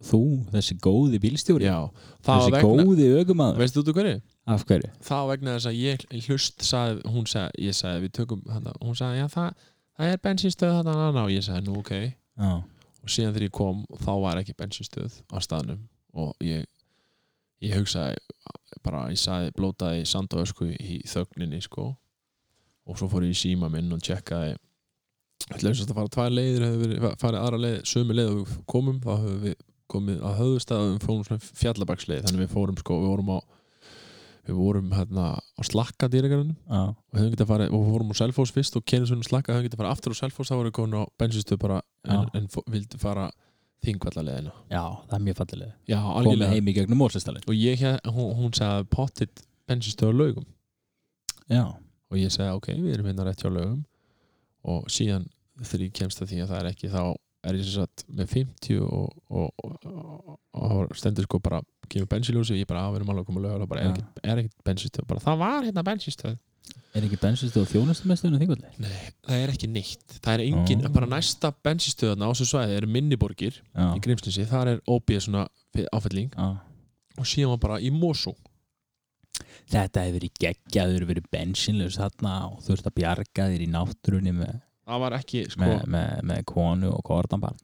[0.04, 0.22] þú,
[0.54, 1.68] þessi góði bílstjóri.
[1.68, 1.78] Já,
[2.26, 3.62] það þessi vegna góði ökumaður.
[3.64, 4.22] Veistu þú hverju?
[4.44, 4.90] af hverju?
[5.08, 8.98] það vegna þess að ég hlust sagði, hún sagði, ég sagði, við tökum hana, hún
[9.00, 11.94] sagði, já það, það er bensinstöð þarna og ég sagði, nú ok.
[12.04, 12.52] Já,
[13.04, 15.80] og síðan þegar ég kom þá var ekki bensinstöð á staðnum.
[16.14, 16.68] Og ég
[17.64, 18.20] ég hugsaði
[18.84, 21.94] bara, ég sagði blótaði sand og ösku í þögninni sko.
[22.84, 24.58] Og svo fór ég í síma minn og tjekkaði
[25.54, 29.40] hlausast að fara tvær leiðir hefur farið aðra leið, sömu leið og komum þá höfum
[29.44, 29.56] við
[29.92, 32.24] komið að höfðustað og við fórum svona fjallabaksleið.
[32.28, 33.38] Þannig við fórum sko, við vorum á
[34.44, 38.16] við vorum hérna á slakka dýragarðinum já, og hefum getað farið, og við fórum á
[38.20, 40.76] Selfoss fyrst og kennum svona slakka, hefum getað farið aftur á Selfoss þá vorum við
[40.80, 43.30] komin á bensinstöð bara en, en vildi fara
[43.84, 44.52] þingvallaleiðina.
[44.72, 48.54] Já, það er mjög fallilega Já, komið heim í gegnum Mórsestalinn og ég, hún, hún
[48.58, 50.48] sagði pottit bensinstöð á laugum.
[51.52, 51.64] Já,
[52.12, 53.82] og ég sagði ok, við erum hérna rétt hjá laugum.
[54.64, 55.28] Og síðan
[55.60, 57.02] þegar ég kemst að því að það er ekki þá
[57.44, 62.56] er ég sem sagt með 50 og, og, og, og, stendur sko bara kemur bensinljósi
[62.56, 64.66] og ég bara að verðum alveg að koma lögur og bara er ekkert, er ekkert
[64.70, 66.40] bensinstöð bara það var hérna bensinstöð
[66.94, 68.72] Er ekki bensinstöð og þjónustumestöðun á þingvalli?
[68.84, 70.16] Nei, það er ekki neitt.
[70.22, 70.92] Það er engin, Ó.
[70.94, 75.48] bara næsta bensinstöðna á þessu svæði eru minniborgir Já, í Grímsnesi, þar er OB svona
[75.74, 76.52] fyrir áfelling já.
[77.18, 78.36] Og síðan var bara í Mosó.
[79.70, 84.34] Þetta hefur verið geggjaður verið bensinlaus þarna og þú ert að bjarga þér í náttúrunni
[84.38, 84.56] með,
[84.88, 87.60] það var ekki sko, með, með, með konu og kornabarn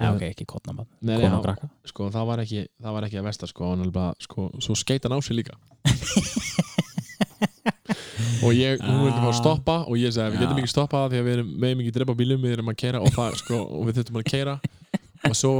[0.00, 0.06] Já.
[0.08, 1.68] Já, ok, ekki kornabarn, nei, nei, konu og krakka.
[1.86, 5.04] Sko, það var ekki það var ekki að vesta sko, hann alveg sko, svo skeit
[5.06, 5.58] hann á sig líka.
[8.42, 10.42] Og ég, hún vildi fá að stoppa og ég sagði, við Já.
[10.42, 13.02] getum ekki stoppað því að við erum meðum ekki drepa bílum, við erum að keira
[13.02, 14.54] og, það, sko, og við þurftum að keira
[15.28, 15.52] og svo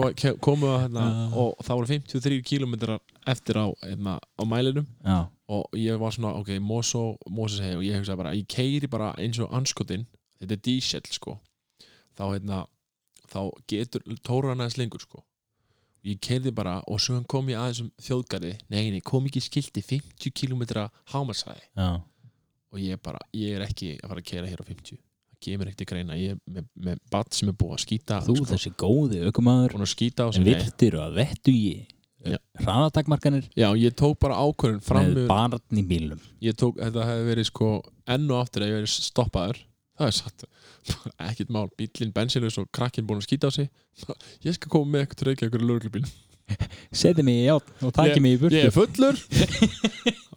[0.43, 1.21] komum við að hérna Já.
[1.45, 4.89] og það voru 53 kilometrar eftir á, hérna, á mælinum.
[5.07, 5.19] Já,
[5.55, 9.39] og ég var svona, ok, Moses hegi og ég hugsaði bara, ég keiri bara eins
[9.43, 10.07] og anskotin,
[10.43, 11.37] þetta er diesel sko,
[12.19, 12.65] þá hérna
[13.33, 15.23] þá getur tóra hann aðeins lengur sko.
[16.03, 18.57] Ég keirði bara og svo kom ég aðeins um þjóðgarði.
[18.73, 21.69] Nei, nei, kom ekki skilti 50 km hámarsæði
[22.73, 25.71] og ég bara, ég er ekki að fara að keira hér á 50 það kemur
[25.71, 26.19] ekkert í greina.
[26.19, 29.23] Ég er með, með bat sem er búið að skýta þú sko, þessi góði
[30.35, 30.55] sig nei.
[30.55, 31.73] virtir og að vettu í
[32.23, 32.39] Já.
[32.63, 33.49] hraðatakmarkanir.
[33.59, 37.49] Já, ég tók bara ákvörðun fram með barn í bílum ég tók, þetta hefði verið
[37.49, 37.71] sko
[38.15, 39.63] enn og aftur að ég verið stoppaður
[39.99, 40.45] það er satt,
[41.29, 41.69] ekkert mál.
[41.79, 43.71] Bílinn bensinlaus og krakkinn búin að skýta á sig.
[44.47, 46.07] Ég skal koma með eitthvað til Reykjavíkur í lögreglubíl
[47.03, 48.59] Seti mig í játn og taki mig í burtu.
[48.59, 49.19] Ég er fullur.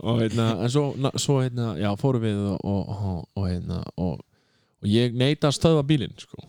[0.05, 4.19] Og hérna, en svo, na, svo hérna, já, fórum við og, og, og, hérna og,
[4.83, 6.43] og ég neita að stöðva bílinn sko,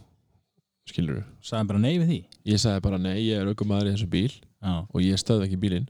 [0.90, 2.20] skilur Sagði bara nei við því?
[2.52, 5.60] Ég sagði bara nei, ég er aukumæður í þessu bíl Já, og ég stöðva ekki
[5.62, 5.88] bílinn.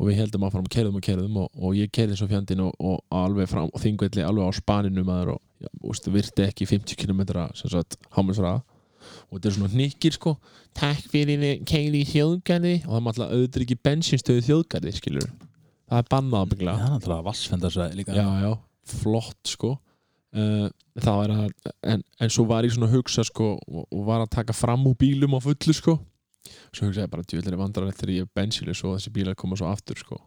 [0.00, 3.68] Og við heldum áfram, kerðum og kerðum og, ég kerði svo fjandinn og, alveg fram
[3.82, 5.42] þingvelli alveg á spaninu maður og
[5.86, 7.24] úst, virti ekki 50 km
[8.16, 8.60] hámælsraða
[9.30, 10.34] og þetta er svona hnikkir sko.
[10.76, 12.74] Takk fyrir keili í þjóðgarði.
[12.84, 15.30] Og það maður alltaf auðvitað ekki bensinstöðu þjóðgarði skilur
[15.90, 18.14] það er bannað það byggla er náttúrulega vassfendarsvæði líka.
[18.14, 18.50] Já já,
[18.94, 19.72] flott sko.
[20.30, 20.68] Uh,
[21.02, 24.22] það er að en, en svo var ég svona að hugsa sko og, og var
[24.22, 25.96] að taka fram úr bílum á fullu sko.
[26.70, 29.70] Svo hugsaði ég bara djúvillir vandrar eftir ég er bensinlis og þessi bílar koma svo
[29.70, 30.20] aftur sko.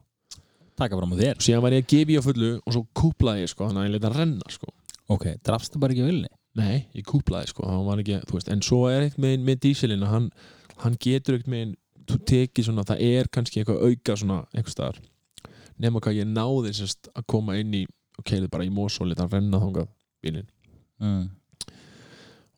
[0.80, 1.40] Taka fram á þér.
[1.40, 3.84] Og síðan var ég að gefa í á fullu og svo kúplaði ég sko þannig
[3.84, 4.74] að ég leta renna sko
[5.12, 9.08] Ok, drafstu bara ekki vilni nei, ég kúplaði sko það ekki, veist, en svo er
[9.08, 10.28] eitt með, með dísilinn að hann,
[10.84, 11.74] hann getur eitt með
[12.66, 14.16] svona, það er kannski eitthvað auka
[14.54, 15.00] eitthvað staðar.
[15.82, 17.84] Nema hvað ég náði sérst að koma inn í
[18.20, 19.88] og keilið bara í mós og leta hann renna þangað
[20.24, 20.50] bílinn.
[21.02, 21.24] Mm.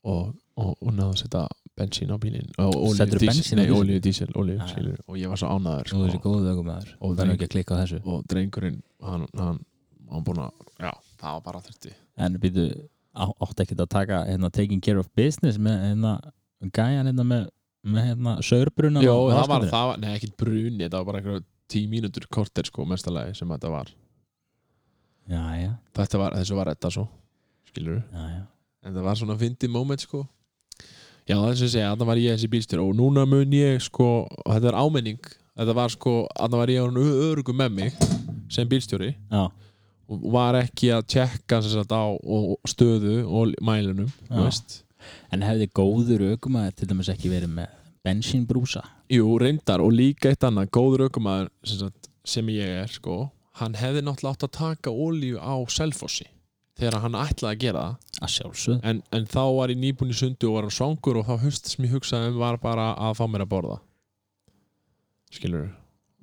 [0.05, 1.43] og, og, og náði að setja
[1.75, 4.29] bensín á bílinn og olíu, dísil- olíu, dísil,
[4.69, 6.01] skilur og ég var svo þessi sko,
[6.99, 7.29] Og Það að
[8.05, 9.61] og drengurinn hann, hann,
[10.11, 10.51] hann búin að
[10.83, 10.91] já,
[11.23, 12.69] það var bara þurfti En býtu,
[13.15, 16.15] átt ekki að taka hérna, taking care of business með hérna,
[16.71, 17.45] gæjan hérna með,
[17.83, 19.73] með hérna, sörbrunan Jó, það var, vatnsskapið?
[19.73, 23.51] það var, nei ekkert bruni þetta var bara einhverjum tíu mínútur korter sko mestalagi sem
[23.51, 23.91] þetta var.
[25.25, 27.07] Já, já, þetta var, þessu var þetta svo
[27.65, 28.43] skilur já, já
[28.85, 30.21] en það var svona fyndi moment sko.
[31.25, 34.51] Já þess að segja, þetta var ég þessi bílstjóri og núna mun ég sko, og
[34.53, 36.99] þetta er ámenning þetta var sko, þetta var ég
[37.31, 37.95] örugum með mig
[38.53, 39.15] sem bílstjóri.
[39.31, 39.47] Já,
[40.05, 44.49] og var ekki að tjekka sagt á og stöðu og mælunum, þú
[45.33, 47.73] en hefði góður aukumæður til dæmis ekki verið með
[48.05, 48.83] bensínbrúsa?
[49.11, 51.91] Jú, reyndar og líka eitt annað góður aukumæður sem,
[52.25, 56.27] sem ég er sko, hann hefði náttúrulega átt að taka olíu á Selfossi
[56.75, 58.19] þegar hann ætlaði að gera það.
[58.83, 61.71] En, en þá var ég nýbúin í sundu og var á svangur og þá höfst
[61.71, 63.77] sem ég hugsaði um var bara að fá mér að borða.
[65.31, 65.69] Skilur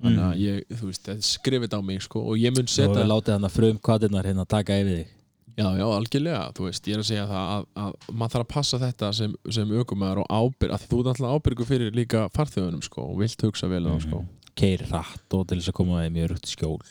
[0.03, 0.29] þannig Mm.
[0.29, 3.47] að ég, þú veist, þetta skrifið á mig sko, og ég mun setja látið hann
[3.47, 5.11] að frum kvatirnar hérna taka yfir þig
[5.53, 8.53] já, já, algjörlega, þú veist, ég er að segja það að, að maður þarf að
[8.53, 12.83] passa þetta sem, sem aukumæður og ábyrg, að þú ert alltaf ábyrgu fyrir líka farþjóðunum
[12.83, 14.23] sko, og vilt hugsa vel á sko.
[14.57, 16.81] Keiri rætt og til þess að koma þeim í rutt skjól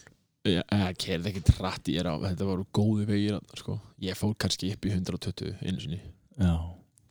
[0.48, 3.76] ég, ég kerði ekki trætt ég er á, þetta voru góði vegir sko.
[4.02, 6.00] ég fór kannski upp í 120 einu sinni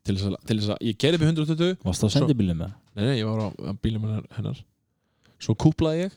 [0.01, 2.59] til þess að, til þess að ég kerði upp í 120 varst það á sendibílum
[2.63, 2.73] með?
[2.97, 3.47] Nei, nei, ég var á,
[3.83, 4.59] bílum hennar
[5.41, 6.13] Svo kúplaði ég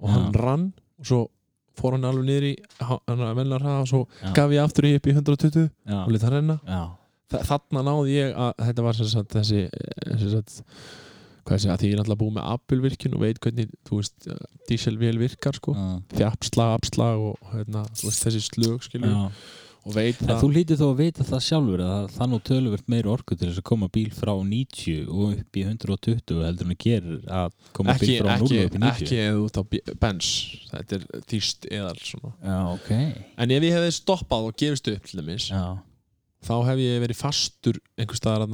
[0.00, 0.64] og hann rann
[1.00, 1.20] og svo
[1.80, 4.32] fór hann alveg niður í ha- hann að venna hraða og svo Já.
[4.36, 6.56] gaf ég aftur í upp í 120 Já, og lit hann renna.
[7.30, 10.56] Þa, Þarna náði ég að þetta var sem sagt þessi eh, sem sagt,
[11.46, 14.00] hvað ég segja, að því ég er alltaf búið með Apple-virkun og veit hvernig, þú
[14.00, 15.86] veist, eh, dieselvél virkar sko, já,
[16.18, 19.14] þjapslag, abslag og hérna, veist, þessi slög veit
[19.80, 23.48] En þú lítið þó að vita það sjálfur að það- nú töluvert meir orku til
[23.48, 27.52] þess að koma bíl frá 90 og upp í 120 heldur en að gerir að
[27.72, 29.62] koma ekki, bíl frá 0 ekki, og upp í 90 ekki eða út á
[30.04, 30.30] Benz.
[30.70, 31.96] Þetta er þýst eðal
[32.44, 32.90] Já, ok.
[33.38, 35.64] En ef ég hefði stoppað og gefist upp til dæmis Já,
[36.44, 38.52] þá hef ég verið fastur einhver staðar að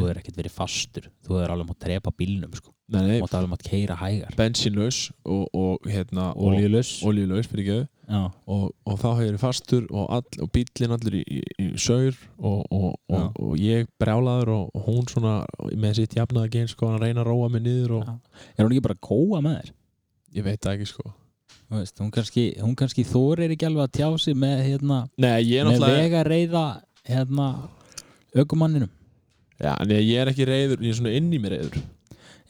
[0.00, 1.10] þú er ekkert verið fastur.
[1.28, 2.72] Þú er alveg mátt drepa bílnum sko.
[2.90, 4.34] Þú mátt alveg mátt keira hægar.
[4.34, 5.46] Bensínlaus og,
[5.86, 7.04] hérna olíulaus.
[7.46, 11.40] fyrir Já, og, og þá hef ég fastur og, all, og bíllinn allir í, í,
[11.62, 15.40] í saur og, og, ég brjálaður og, hún svona
[15.78, 18.98] með sitt jafnaða gen sko, hann reyna að róa mig niður er hún ekki bara
[18.98, 19.74] kóa með þér?
[20.36, 21.12] ég veit það ekki sko.
[21.70, 22.44] Veist, hún kannski,
[22.78, 26.64] kannski þorir ekki alveg að tjá sig með, hérna, með vega reyða
[27.06, 27.46] hérna,
[28.34, 28.90] ökumanninum.
[29.60, 31.82] Já, nei, ég er ekki reyður, ég er svona inn í mér reyður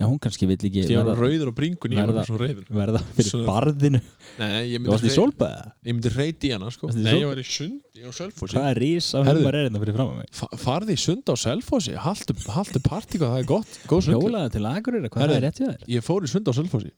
[0.01, 3.01] Já, hún kannski vill ekki Ég verða, rauður á bringun, ég verða- svona reyður verða
[3.19, 3.99] fyrir barðinu.
[4.39, 5.65] Nei, ég Þú varst í myndi, sólbæða?
[5.85, 6.89] ég myndi reyti í hana sko.
[6.95, 8.57] Nei, ég var í sund, ég var selfossi.
[8.57, 9.43] Hvað er rís á Herðu.
[9.45, 10.31] humar er hérna fyrir fram að mig?
[10.33, 11.93] Fa Farði í sund á selfossi.
[12.01, 13.77] Haltu partíka, það er gott.
[13.93, 15.85] Góð sundlu Hjólaði til Akureyri, hvað er rétt hjá þér?
[15.93, 16.93] Ég fór í sund á selfossi.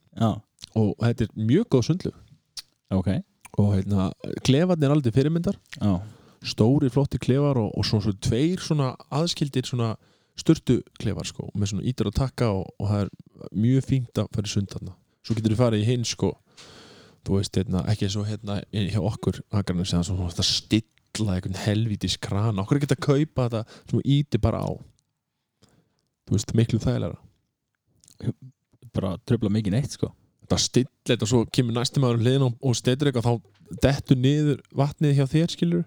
[0.79, 2.13] Og þetta er mjög góð sundlu
[2.93, 3.11] ok.
[3.59, 4.13] Og hérna,
[4.47, 5.59] klefarnir er aldrei fyrirmyndar.
[6.43, 7.85] Stóri, flotti klefar Og, og
[8.63, 8.95] svona,
[9.67, 9.97] svona
[10.39, 13.11] sturtu klefar sko Með svona ítur að takka og, og það er
[13.65, 14.95] mjög fínt að fara í sund þarna.
[15.23, 16.33] Svo getur þú farið í hinn sko.
[17.23, 22.17] Þú veist, hérna, ekki svo hérna inn hjá okkur Akarnir sem þetta stilla einhvern helvítis
[22.19, 22.65] krana.
[22.65, 24.71] Okkur er ekki að kaupa þetta sem íti bara á.
[26.27, 27.21] Þú veist, miklu þægilega
[28.93, 30.11] bara tröfla mikið neitt sko.
[30.43, 33.79] Þetta stilla þetta og svo kemur næstum maður um hliðin og, og steytur eitthvað þá
[33.87, 35.85] dettur niður vatnið hjá þér skilur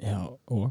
[0.00, 0.70] Já, og?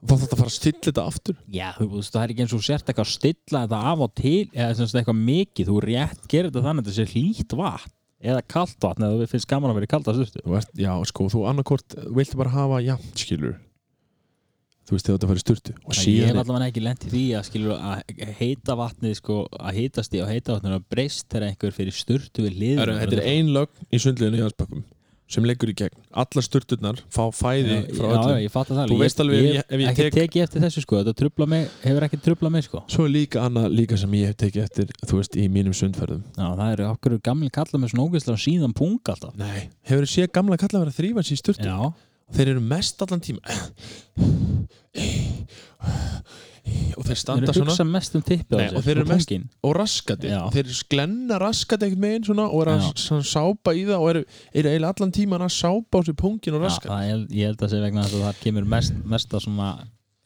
[0.00, 1.38] Þá þarf þetta að fara að stilla þetta aftur.
[1.52, 4.12] Já, þú veist, það er ekki eins og sért eitthvað að stilla þetta af og
[4.20, 7.56] til eða sem sagt eitthvað mikið, þú rétt gerir þetta þannig að þetta sé hlýtt
[7.60, 10.92] vatn eða kalt vatn eða þú finnst gaman að vera í styrtu þú ert, já
[11.08, 13.58] sko, þú annarkort viltu bara hafa jafn skilur
[14.90, 15.74] þú veist þetta fyrir sturtu.
[15.86, 19.78] Og Ég hef allavega ekki lent í því að skilur að heita vatnið sko, að
[19.78, 22.46] heitast í á heita vatnið að breyst þegar einhver fyrir sturtu
[25.30, 25.94] sem leggur í gegn.
[26.10, 30.02] Allar sturturnar fá fæði frá Já, já, öllum Þú veist alveg ég, ef ég ekki
[30.08, 31.14] tek- tekið eftir þessu sko, þetta
[31.52, 32.82] mig, hefur ekki trublað mig sko.
[32.90, 36.22] Svo er líka annað líka sem ég hef tekið eftir þú veist í mínum sundferðum.
[36.34, 39.34] Já, það eru okkur gamli kalla með svona ógeðslega síðan pung alltaf?
[39.38, 41.42] Nei, hefur þið séð gamla kalla vera að þrýfa sér í
[42.30, 43.40] og þeir eru mest allan tíma
[46.96, 47.92] og þeir þeir standa eru svona um
[48.60, 49.32] Nei, og þeir eru mest-
[49.64, 50.40] og raskati Já.
[50.54, 53.22] þeir sklenna raskati einhvern veginn svona og eru að Já.
[53.30, 56.60] sápa í það og eru, eru eiginlega allan tíman að sápa á sér pungin og
[56.60, 59.44] Já, raskati það er, ég held að sé vegna að það kemur mest, mest að
[59.46, 59.70] svona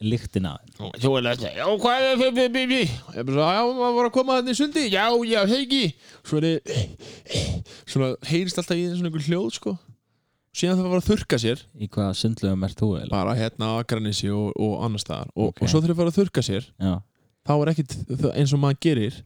[0.03, 4.57] lyktina Þú er að segja, já hvað er það, já, maður var að koma þannig
[4.59, 5.83] sundi, já, já, heiki.
[7.85, 9.77] Svona heyrist alltaf í einhver hljóð, sko.
[10.55, 13.11] Síðan það var að þurka sér, Í hvaða sundlegum ert þú eiginlega?
[13.11, 15.31] bara hérna á Akranissi og, og annar staðar.
[15.35, 15.61] Og, Ok.
[15.65, 16.93] og svo þegar það var að þurka sér, Já,
[17.45, 19.17] þá er ekkit, það- eins og maður gerir,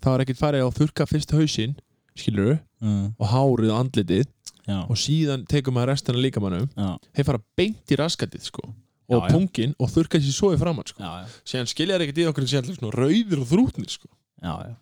[0.00, 1.74] þá er ekkit farið á að þurka fyrst hausinn,
[2.16, 4.26] skilur mm, og hárið og andlitið
[4.68, 6.68] já, og síðan tekur maður restina líkamannum.
[6.76, 8.64] já, Þeir fara beint í raskatið, sko.
[9.12, 9.32] Og Já, já.
[9.34, 11.02] pungin og þurka sér svo í framann, sko.
[11.04, 14.08] já, já, Síðan skilja þær ekkit í okkur sem svona rauðir og þrútnir, sko.
[14.40, 14.74] já, já.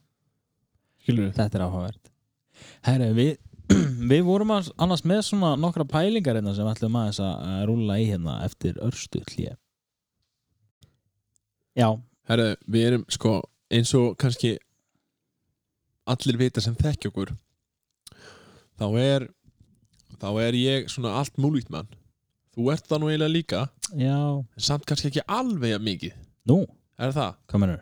[1.03, 2.11] Skilur Þetta er áhugavert
[2.87, 3.31] Herri, við,
[4.13, 8.09] við vorum að- annars með svona nokkra pælingar hérna sem ætlum að að rúlla í
[8.11, 9.57] hérna eftir örstu hlje
[11.79, 11.87] Já,
[12.29, 13.37] Herðu, við erum sko
[13.71, 14.57] eins og kannski
[16.11, 17.31] allir vita sem þekki okkur
[18.81, 19.29] þá er
[20.21, 21.89] þá er ég svona allt múlíkt mann.
[22.57, 23.61] Þú ert það nú eiginlega líka
[23.95, 24.17] já.
[24.43, 26.17] en samt kannski ekki alveg jafn mikið.
[26.51, 26.59] Nú,
[26.99, 27.37] er það?
[27.49, 27.81] hvað mennur?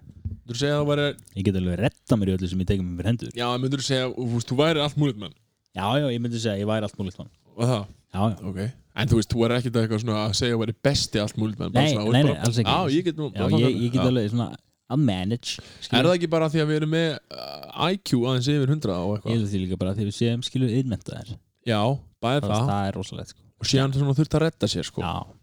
[0.49, 0.57] Þú?
[0.59, 1.07] Segja að þú væri
[1.39, 3.33] Ég get alveg retta mér í öllu sem ég tekum mér fyrir hendur.
[3.37, 4.11] Já, myndur þú segja,
[4.53, 5.35] þú væri allt múlíkt mann
[5.79, 8.61] Já, já, ég myndi segja ég væri allt múlið mann og það, Já, já, ok.
[8.99, 11.61] En þú veist, þú er ekkert eitthvað svona að segja að væri besti allt múlíkt
[11.63, 12.73] mann Nei, nei, nei, alls ekki.
[12.73, 14.49] já, ég get nú já ég, ég get alveg svona
[14.89, 15.99] að manage skilur.
[15.99, 19.11] er það ekki bara því að við erum með uh, IQ aðeins yfir 100 og
[19.11, 21.35] Ég eitthvað vil því líka bara þegar við séum skilur yðmentaðir
[21.69, 21.81] já,
[22.25, 23.43] bæði það, það er rosalegt sko.
[23.59, 23.69] og
[24.01, 25.05] svona þurft að redda sér sko.
[25.05, 25.38] Já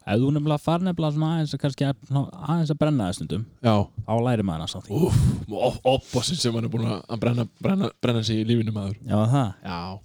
[0.00, 3.42] Ef þú nefnilega far nefnilega svona aðeins að kannski að- aðeins að brenna það stundum
[3.60, 3.74] já,
[4.06, 5.18] þá læri maður það samt Úf,
[5.52, 8.96] og opposinn sem hann er búin að brenna, brenna, brenna sig í lífinu maður.
[9.04, 9.50] Já, það?
[9.66, 10.00] Já.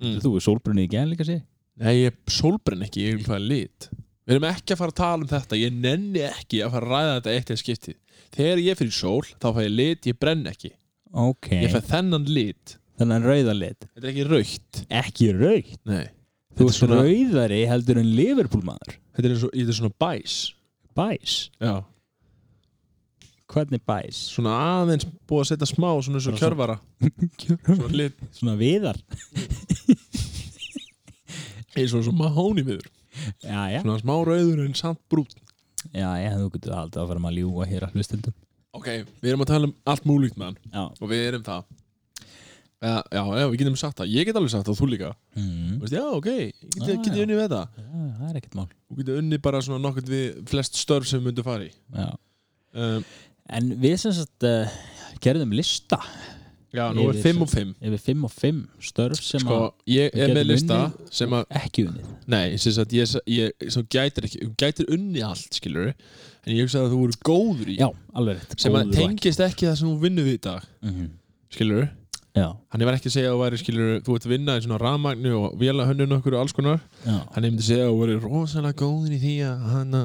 [0.00, 0.16] Mm.
[0.24, 1.36] Þú er sólbrunni í gæn líka sé
[1.76, 3.90] Nei, ég sólbrenn ekki, ég vil fara lit.
[4.26, 6.92] Við erum ekki að fara að tala um þetta Ég nenni ekki að fara að
[6.94, 7.96] ræða þetta eitt eða skiptið.
[8.36, 10.70] Þegar ég fyrir sól, þá fæ ég lit, ég brenn ekki.
[11.12, 11.50] Ok.
[11.52, 12.78] Ég fæ þennan lit.
[12.96, 13.84] Þannig rauða lit.
[13.92, 16.06] Þetta er ekki raukt Ekki raukt Nei
[16.56, 18.96] Þú er ert svona, rauðari heldur en Liverpool maður.
[19.16, 20.36] Þetta er, svo, þetta er svona bæs.
[20.96, 21.36] Bæs?
[21.60, 21.74] Já.
[23.52, 24.20] Hvernig bæs?
[24.34, 26.78] Svona aðeins búið að setja smá Svona eins og kjörvara.
[27.44, 28.24] Svona lit.
[28.40, 29.00] Svona viðar.
[31.76, 32.86] Eins og svona mahóni viður
[33.44, 33.80] Já, já.
[33.82, 35.34] Svona smá rauður en samt brút
[35.92, 38.34] Já, já, þú getur aldrei að fara að ljúga hér að hlustendum.
[38.74, 38.88] Ok,
[39.22, 40.56] við erum að tala um allt múlíkt mann.
[40.72, 40.82] Já.
[40.98, 41.68] Og við erum það
[42.86, 44.10] Já, já, já, við getum sagt það.
[44.14, 45.10] Ég get alveg sagt það og þú líka.
[45.34, 45.76] Mm.
[45.82, 47.86] Veist, Já, ok, get, Ah, get ég unni við þetta Já,
[48.20, 48.68] það er ekkert mál.
[48.86, 51.72] Þú getur unni bara svona nokkuð við flest störf sem myndu fara í.
[52.76, 53.04] Um,
[53.48, 54.72] En við sem sagt uh,
[55.22, 56.00] gerðum lista
[56.74, 58.56] Já, nú er Yfir 5 og 5 yfir 5 og 5
[58.90, 60.78] störf sem Sko, ég er með lista
[61.14, 62.08] sem að ekki unnið.
[62.34, 66.66] Nei, sem sagt, ég, ég svo gætir ekki, þú gætir unni allt, skilur en ég
[66.66, 69.88] hugsa að þú voru góður í Já, alveg rétt sem að tengist ekki það sem
[69.88, 71.06] þú vinnur við í dag Mhm.
[71.56, 71.86] skilur
[72.36, 74.78] Já, hann er ekki að segja að væri, skilur þú ert að vinna í svona
[74.82, 76.82] rafmagnu og vela hönnun okkur og alls konar.
[77.06, 80.02] Já, hann er myndi að að væri rosalega góður í því að hanna,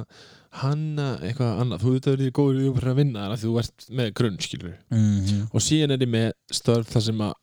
[0.61, 3.39] hanna eitthvað annað, þú veit að þú ert góður í því að að vinna af
[3.41, 5.41] því þú ert með grunn, skilur Mhm.
[5.51, 7.33] og síðan er ég með störf þar sem að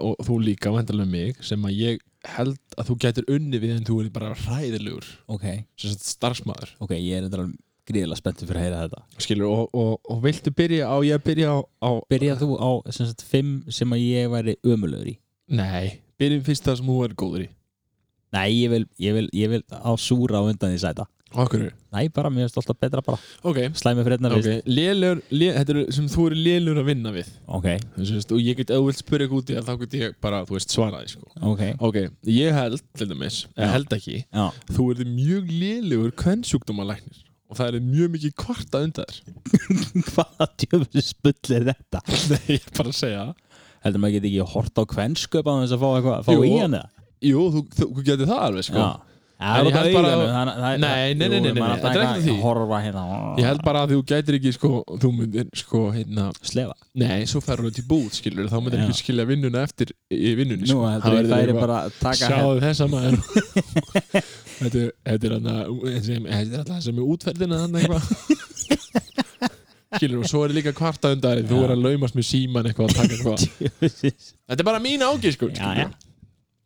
[0.00, 3.84] og þú líka, vandalega mig sem að ég held að þú gætir unni við en
[3.84, 5.04] þú er bara hræðilegur.
[5.28, 5.44] Ok.
[5.76, 7.52] Sem sagt starfsmæður Ok, ég er þetta
[7.88, 9.02] gríðilega spenntur fyrir að heyra þetta.
[9.24, 13.10] Skilur og, og, og viltu byrja á ég byrja á, á Byrjað þú á sem
[13.10, 15.18] sagt 5 sem að ég væri ömulegur í?
[15.58, 17.52] Nei, byrjum fyrst það sem þú er góður í.
[18.36, 21.08] Nei, ég vil, ég vil, ég vil á súra á undan því sæta.
[21.28, 23.18] Okkur Nei, bara, mér finnst alltaf betra bara.
[23.44, 27.12] Ok, Slæmi fyrir hérna ok, lélur lé, þetta er sem þú eru lélur að vinna
[27.12, 27.28] við.
[27.58, 27.66] Ok,
[27.98, 29.96] Þessi, veist, og ég get, ef þú vilt spyrja eitthvað út í það þá get
[29.98, 31.28] ég bara, þú veist, svaraði sko.
[31.52, 31.62] ok.
[31.88, 31.98] Ok,
[32.32, 33.60] ég held, til dæmis, Já.
[33.60, 38.82] ég held ekki Já, þú erði mjög lélugur kvennsjúkdómalæknir og það er mjög mikið kvarta
[38.84, 39.20] undan þér
[40.14, 42.02] hvaða djöfum spull er þetta?
[42.34, 43.26] nei, ég er bara að segja
[43.84, 46.40] Heldur maður geti ekki hort á kvensköp á þess að fá eitthvað, fá Jú.
[46.48, 46.88] í hann eða?
[47.28, 48.82] jú, þú, þú, þú getur það alveg sko.
[48.86, 48.88] Já
[49.38, 52.32] Það ég held bara að- að það Nei, nei, nei, nei, þetta er ekki því.
[52.42, 53.02] að hérna
[53.38, 57.38] ég held bara að þú gætir ekki sko, þú myndir sko, hérna Slefa nei, svo
[57.46, 60.90] ferur þú til búð, skilur þá myndir ekki skilja vinnuna eftir í vinnunni Nú, sko.
[60.90, 63.22] þetta Það er bara að taka Sjáðu þessa maður
[64.58, 65.34] Þetta er- þetta er
[66.26, 68.04] Þetta er alltaf sem er útferðina þannig eitthvað.
[69.98, 72.98] Skilur og svo er líka kvarta undan Þú er að laumast með síman eitthvað að
[72.98, 73.40] taka eitthvað.
[74.50, 75.00] Þetta er bara mín
[75.80, 75.88] já.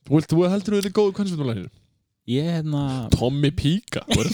[0.09, 0.13] Þú
[0.51, 1.69] heldur þú er góð kvænsvöldumlæðir
[2.33, 2.83] Ég hérna
[3.15, 4.33] Tommy Píka er-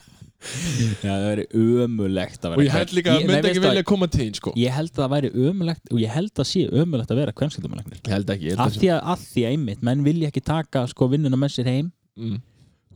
[0.50, 4.08] Já, það væri ömulegt að vera Og ég held líka að myndi ekki vilja koma
[4.10, 4.52] til þín sko.
[4.58, 8.00] Ég held að það væri ömulegt og ég held að sé ömulegt að vera kvenskildumalegnir
[8.04, 10.28] Ég held ekki ég held Af að- því að, að því að einmitt, menn vilja
[10.32, 11.92] ekki taka sko vinnuna með sér heim.
[12.20, 12.40] Mm.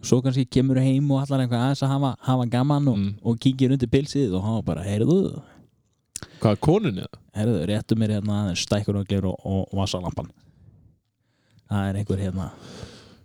[0.04, 3.12] svo kannski kemur heim og allar eitthvað aðeins að hafa, hafa gaman og, Mm.
[3.24, 5.40] og kíkir undir pilsið og hafa bara, heyrðu.
[6.42, 7.20] Hvað, konun eða?
[7.36, 10.28] heyrðu, réttu mér hérna aðeins stækur og gler og, og vasalampan
[11.70, 12.50] það er einhver hérna.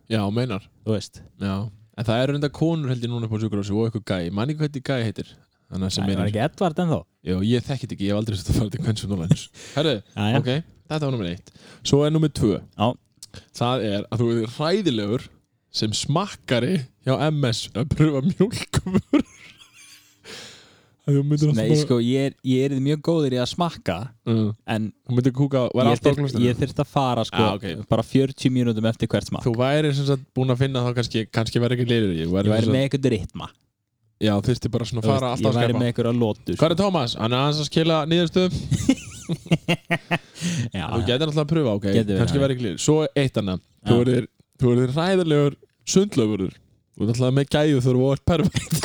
[0.09, 0.63] Já, meinar.
[0.85, 4.05] Þú veist, Já En það eru enda konur held ég núna på sjúkurási og eitthvað
[4.07, 5.31] gæi, manni hvað þetta gæi heitir?
[5.69, 6.99] Þannig sem meinar er ekki Edvard ennþá.
[7.27, 9.43] Já, ég þekkit ekki, ég hef aldrei sett að fara til kvennsvöldumlæðis
[9.75, 10.39] Herðu, Jæja.
[10.39, 10.47] ok,
[10.89, 11.51] þetta var nummer eitt.
[11.83, 12.61] Svo er nummer tvö.
[12.79, 12.87] Já.
[13.59, 15.27] Það er að þú er hræðilegur
[15.81, 19.27] sem smakkari hjá MS að pröfa myndir
[21.57, 23.97] Nei, sko, ég er, ég er mjög góður í að smakka
[24.29, 24.43] uh,
[24.75, 24.89] en
[25.35, 27.85] kúka, ég, klostinu ég þyrft að fara sko, Ah, ok.
[27.89, 29.45] bara 40 mínútum eftir hvert smakk.
[29.47, 32.33] Þú væri sem sagt búin að finna þá kannski kannski verði ekki liður í ég
[32.35, 33.49] væri með eitthvað ritma.
[34.19, 35.79] Já, þyrfti bara svona að fara alltaf ég að væri skrepa.
[35.79, 37.13] með eitthvað lótu Hvað er Tómas?
[37.15, 38.53] Hann er aðeins að skila niðurstöðum
[40.75, 42.81] Já, Þú getur alltaf að pröfa, ok, Getur verið, kannski verði ekki liður.
[42.83, 43.61] Svo eitt annað,
[44.59, 45.55] þú verður hræðilegur
[45.89, 46.57] sundlöfurur
[46.99, 48.75] Þú ert alltaf með gæðu þegar þú ert perfekt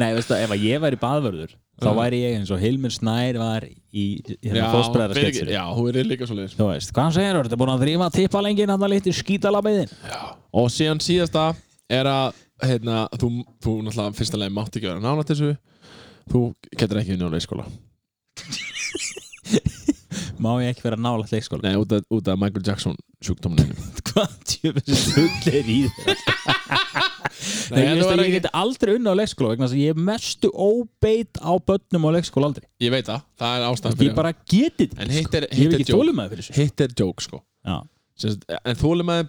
[0.00, 3.66] Nei, veistu, ef að ég væri baðvörður þá væri ég eins og Hilmur Snær var
[3.68, 4.04] í
[4.40, 4.70] hérna
[5.12, 7.74] sketsur Já, þú verður líka svo leiðis Þú veist, hvað hann segir, þetta er búin
[7.74, 9.92] að þrýfa tippalengin hann að liti skítalabiðin
[10.56, 11.44] Og síðan síðasta
[11.92, 12.32] er að
[12.64, 13.28] heitna, þú,
[13.60, 15.52] þú náttúrulega fyrsta leið mátt ekki vera nálægt þessu.
[16.32, 16.40] Þú
[16.72, 17.68] getur ekki vinna á leikskóla
[20.42, 21.62] Má ég ekki vera nálægt leikskóla?
[21.64, 23.72] Nei, út af, út af Michael Jackson sjúkdóminu
[24.10, 26.20] Hvað tjöfum sem er í þér?
[27.72, 29.92] Nei, ég, þetta veist að ég geti aldrei unna á leikskóla vegna þess að ég
[29.96, 32.64] er mestu óbeit á börnum á leikskóla aldrei.
[32.84, 35.60] Ég veit það, það er ástæðan Ég bara geti þetta En hitt er, Ég hef
[35.60, 36.00] hitt er ekki joke.
[36.00, 36.56] þólum með fyrir þessu.
[36.60, 37.42] Hitt er joke, sko.
[37.66, 37.76] Já,
[38.16, 39.26] Sest, En þólum að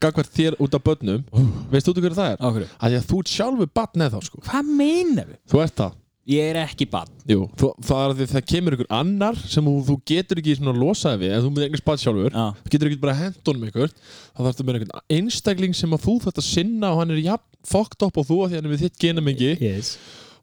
[0.00, 1.26] gagvart þér út af börnum
[1.74, 2.38] Veist þú hverju það er?
[2.40, 2.68] á hverju?
[2.78, 4.44] Að því að þú ert sjálfur barn eða þá, sko.
[4.48, 5.38] Hvað meinar við?
[5.52, 7.10] Þú ert það Ég er ekki barn.
[7.28, 10.54] Jú, þú, það er að því það kemur ykkur annar sem þú, þú getur ekki
[10.56, 13.66] svona losaði við en þú myndir einhvers bad sjálfur Já, þú getur ekki bara honum
[13.68, 17.60] ykkur þá þarfstu með einhvern einstakling sem að þú að sinna og hann er jafn
[17.68, 19.94] fucked up og þú að því hann er við þitt genamengi yes.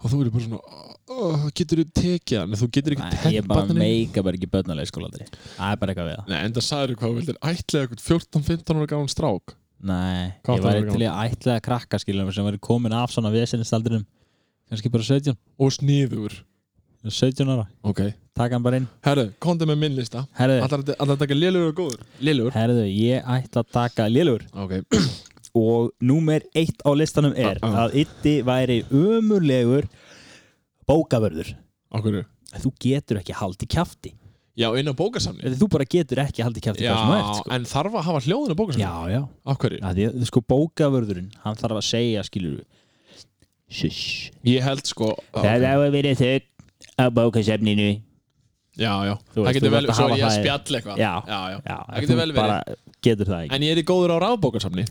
[0.01, 0.61] og þú er bara svona
[1.11, 2.53] oh, getur þú tekið hann?
[2.53, 5.25] En þú getur ekki Nei, Ég bara barninu meika bara ekki börn á leikskóla aldrei
[5.31, 6.31] Það er bara eitthvað við það.
[6.31, 9.55] Nei, en það sagður hvað vildir ætlega eitthvað 14-15 ára gáðan strák?
[9.81, 12.93] Nei, Hvað ég væri áttu að vera til í að krakka skiljum sem væri komin
[12.95, 14.05] af svona vesinistaldrinum
[14.71, 16.39] kannski bara 17 og sniður.
[17.01, 17.99] 17 ára, Ok,
[18.37, 18.87] taka hann bara inn.
[19.03, 20.21] Herru, komdu með minn lista.
[20.37, 22.03] Allar að taka lélugur og góður?
[22.21, 24.75] Lélugur herðu, ég ætla að taka lélur Ok,
[25.57, 27.79] og númer eitt á listanum er Ah, ah.
[27.87, 29.89] að ytti væri ömurlegur
[30.87, 31.55] bókavörður.
[31.91, 32.21] Okkur
[32.61, 34.13] þú getur ekki haldið kjafti.
[34.59, 37.51] Já, inn á bókasamni Þú bara getur ekki haldið kæfti Já, sem þú ert sko.
[37.55, 39.21] en þarf að hafa hljóðin á bókasamni Já, já.
[39.47, 42.57] Að, sko, Bókavörðurinn, hann þarf að segja skilur
[43.71, 44.31] Shush.
[44.43, 46.39] Ég held sko Það á að vera þau
[46.99, 47.89] á bókasefninu
[48.81, 50.31] Já, já, Þú það veist, getur þú vel, þarft að svo er hafa ég að
[50.31, 50.97] það í- spjall eitthvað.
[51.01, 51.57] Já, já, já.
[51.71, 52.41] Já, Það getur þú vel verið.
[52.41, 52.57] bara
[53.07, 53.55] getur það ekki.
[53.57, 54.85] En ég er í góður á rafbókasamni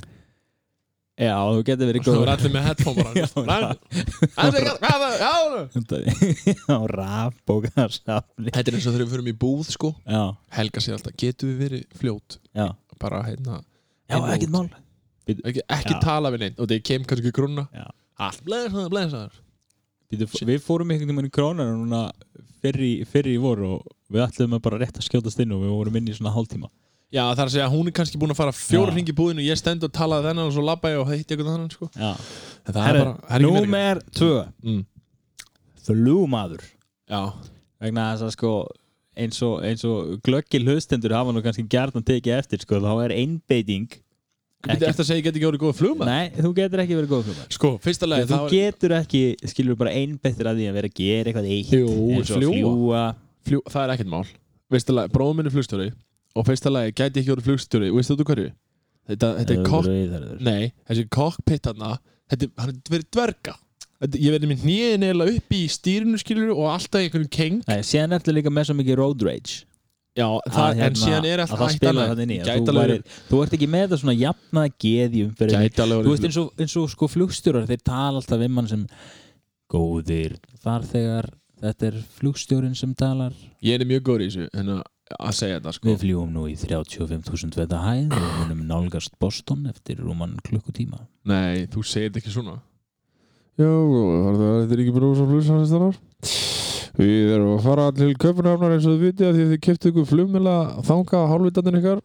[1.21, 4.77] Já, þú getur verið Það er góður allir með headphone bara Já, Hvað er það?
[4.85, 5.41] Hvað það?
[6.71, 8.51] á rafbókasafni.
[8.51, 9.91] Þetta er eins og þegar við fyrir í búð sko.
[10.09, 10.23] Já,
[10.57, 12.39] Helga sér alltaf, getur við verið fljót?
[12.57, 12.69] Já.
[13.01, 13.59] Bara hérna
[14.11, 14.55] Já, inn og ekkert út.
[14.57, 14.69] mál.
[15.31, 16.01] Ekki, ekki Já.
[16.03, 17.67] tala við neitt Og þegar kem kannski grunna.
[17.77, 17.87] Já.
[18.21, 19.39] Allt blessaður, blessaður
[20.11, 22.09] Við fórum einhvern veginn í krónar núna
[22.61, 25.99] fyrri í vor og við ætlum að bara rétt að skjótast inn og við vorum
[26.01, 26.67] inn í svona hálftíma.
[27.11, 29.17] Já, það er að segja að hún er kannski búin að fara fjóra hringi í
[29.19, 31.89] búðinu Ég stend og talaði þennan og svo labba ég og heitti eitthvað þannig sko.
[32.77, 34.35] Herru, er er Númer tvö.
[34.67, 34.85] Mm.
[35.87, 36.67] Flugmaður.
[37.11, 37.23] Já,
[37.83, 38.53] vegna þess að sko
[39.21, 43.91] eins og, og glöggil hlustendur hafa nú kannski gjarnan tekið eftir sko þá er einbeiting
[44.61, 44.85] Ekki...
[44.91, 47.23] eftir að segja ég get ekki orðið góða flugma Nei, þú getur ekki verið góð
[47.29, 47.55] flugmaður.
[47.57, 51.31] Sko, fyrsta lagi Þú getur ekki, skilur bara einbeittir að því að vera að gera
[51.31, 51.87] eitthvað eitt Jú,
[52.29, 52.51] fljúga.
[52.53, 53.05] fljúa
[53.49, 54.27] Fljú, það er ekkert mál.
[54.75, 55.89] Fyrsta lagi, bróðum minn er flugstjóri
[56.37, 57.89] Og fyrsta lagi, gæti ekki orðið flugstjóri.
[57.89, 58.53] Og veistu þú hverju?
[59.11, 59.89] Þetta, þetta er kokk.
[60.45, 61.97] Nei, þessi cockpit hana
[62.31, 63.57] Þetta hann er verið dverga.
[64.13, 67.59] Ég verið með hnýðin eða upp í stýrinu skilur Og alltaf einhvern keng
[70.21, 72.39] Já, það, Að, en hérna, síðan er alltaf það hættan spilar að- þannig inn í.
[72.41, 75.71] Að Gæti þú, ert ekki með það svona jafnaða geð í umferðinni.
[75.71, 78.69] Gæti alveg Þú veist eins og, eins og sko flugstjórar þeir tala alltaf við mann
[78.71, 78.87] sem
[79.71, 81.31] góðir farþegar.
[81.61, 83.35] Þetta er flugstjórin sem talar.
[83.65, 84.83] Ég er mjög góður í þessu En að,
[85.19, 85.89] að segja þetta sko.
[85.91, 88.15] Við fljúum nú í 35.000 veta hæð.
[88.17, 91.03] Og munum nálgast Boston eftir rúman klukkutíma.
[91.29, 92.57] Nei, þú segir þetta ekki svona.
[93.61, 96.01] Já, það er ekki bara úr svo flugsannistarar
[96.99, 99.91] Við erum að fara til Köpunhamnar eins og þið vitið að því að þið keftu
[99.91, 100.55] ykkur flugmila
[100.87, 102.01] þanga hálfvitandir ykkar.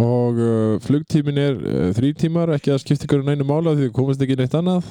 [0.00, 3.94] Og uh, flugtímin er uh, þrý tímar, ekki að skipta ykkur neinu mála því þið
[3.96, 4.90] komast ekki neitt annað.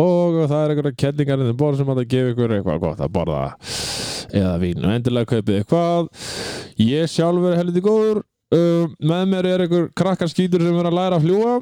[0.00, 3.12] Og það er einhverja kellingar en þeim borð sem að gefa ykkur eitthvað gott að
[3.16, 3.42] borða
[4.32, 4.84] eða vín.
[4.84, 6.10] Og endilega kaupið eitthvað
[6.80, 8.22] ég sjálfur er helviti góður.
[8.52, 11.60] Uh, með mér er einhver krakkar skýtur sem er að læra að fljúa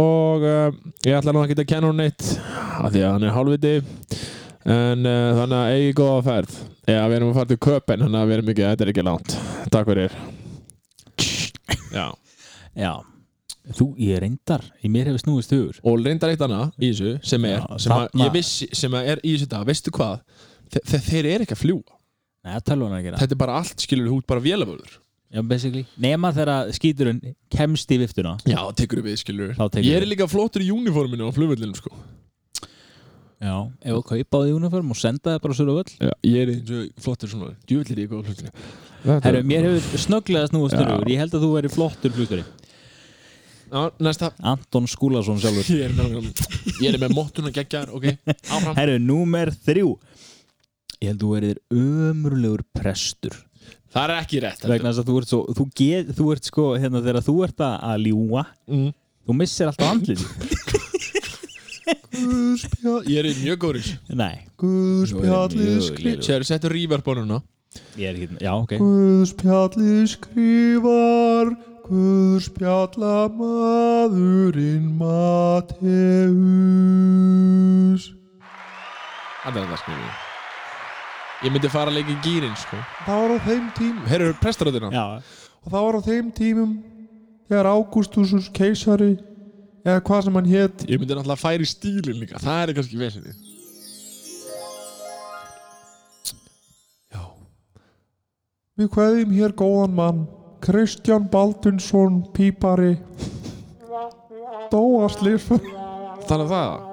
[0.00, 0.44] og
[1.04, 2.22] ég ætla nú ekki að kenna hún neitt
[2.80, 3.72] af því að hann er hálfviti
[4.68, 6.56] en uh, þannig að eigi góða ferð.
[6.84, 9.06] Já, við erum að fara til köpen þannig að við erum ekki, þetta er ekki
[9.06, 9.36] langt.
[9.72, 10.18] Takk fyrir.
[11.90, 12.06] Já.
[12.78, 12.92] Já,
[13.74, 15.80] þú, ég reyndar í mér hefur snúist hugur.
[15.82, 19.22] Og reyndar eitt annað í þessu sem er, Já, sem að ég vissi sem er
[19.24, 20.20] í þessu dag, veistu hvað?
[20.70, 21.96] Þe þe þeir eru ekki að fljúa
[22.40, 24.40] Nei, Þetta er bara allt, skilur hút bara
[25.44, 25.82] basically.
[26.00, 27.18] Nema þegar skíturinn
[27.52, 28.32] kemst í viftuna.
[28.48, 29.52] Já, tekur við, skilur.
[29.76, 31.92] Ég er líka flottur í uniforminu á flugvöllinu, sko
[33.40, 35.92] Já, ef þú kaupa á því uniform og senda það bara svo völl.
[35.96, 40.50] Já, ég er eins og flottur svona Djúvillir ég góða flugvöllinu Herru, mér hefur snögglega
[40.50, 40.82] snúist Já.
[40.84, 42.44] hugur Ég held að þú veri flottur flugstjóri
[43.70, 44.32] Já, næsta.
[44.42, 45.68] Anton Skúlason sjálfur.
[45.70, 46.32] Ég er með,
[46.82, 48.08] ég er með mottuna geggjar, ok?
[48.50, 48.74] Áfram.
[48.74, 49.92] Herru, númer þrjú.
[50.98, 53.38] Ég held að þú verið ömurlegur prestur.
[53.90, 56.66] Það er ekki rétt vegna þess að þú ert svo þú, get, þú ert sko,
[56.78, 58.92] hérna þegar þú ert að ljúa mm.
[59.26, 60.22] þú missir alltaf andlið
[62.10, 63.86] Ég er mjög góður
[64.18, 66.22] Nei, skrifar lélegur.
[66.26, 67.38] Sér, settu rífarbónuna
[67.94, 68.72] ég er ekki, já ok.
[68.80, 71.52] Guðspjallið skrifar
[71.86, 75.60] Guðspjalla maðurinn Mateus
[79.44, 80.26] Það er það skrifið
[81.40, 82.76] Ég myndi fara að leika í gýrin sko.
[83.06, 85.04] Það var á þeim tím Herru, prestaráðina Já,
[85.64, 86.72] Og það var á þeim tímum
[87.50, 89.12] Þegar Ágústus keisari
[89.84, 93.00] Eða hvað sem hann hétt Ég myndi náttúrulega færa í stílinn líka Það er kannski
[93.00, 93.34] vesinni
[97.10, 97.22] Já.
[98.80, 100.22] Við kveðum hér góðan mann
[100.60, 102.98] Kristján Baldunsson Pípari.
[104.68, 106.88] Dóaslif Þannig að það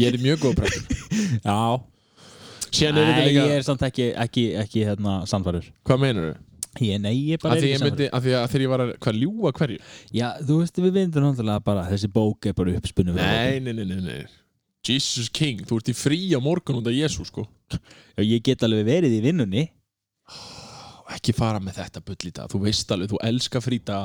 [0.00, 0.96] Ég er mjög góð prestur
[1.44, 1.80] já.
[2.70, 5.66] Líka ég er samt ekki, ekki, ekki hérna sannfærður.
[5.84, 6.49] Hvað meinar þau?
[6.78, 8.92] Ég, Nei, ég bara Af er ekki myndi, af því að þegar ég var að
[9.02, 9.80] hvað ljúga hverju?
[10.14, 13.84] Já, þú veist, við vindum náttúrulega bara þessi bók er bara uppspunni Nei, nei, nei,
[13.88, 14.20] nei, nei.
[14.86, 17.44] Jesus King, þú ert í frí á morgun af Jésu sko.
[18.16, 19.66] Já, ég get alveg verið í vinnunni.
[21.10, 23.98] Ekki fara með þetta bull í dag þú veist alveg, þú elskar fríta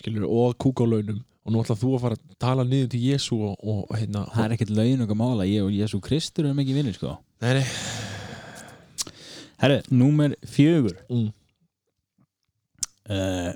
[0.00, 3.02] skilur, og kúk á launum og nú ætla þú að fara að tala niður til
[3.04, 6.48] Jésu og, og, og hérna Það er ekkert laun okkar mála, ég og Jésu Kristur
[6.48, 7.18] erum ekki vinnir, sko.
[7.44, 7.66] Nei, nei.
[9.60, 10.96] Herru, númer fjögur.
[11.12, 11.28] Mm.
[13.10, 13.52] Uh,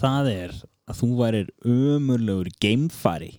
[0.00, 0.56] Það er
[0.90, 3.32] að þú værir ömurlegur geimfari.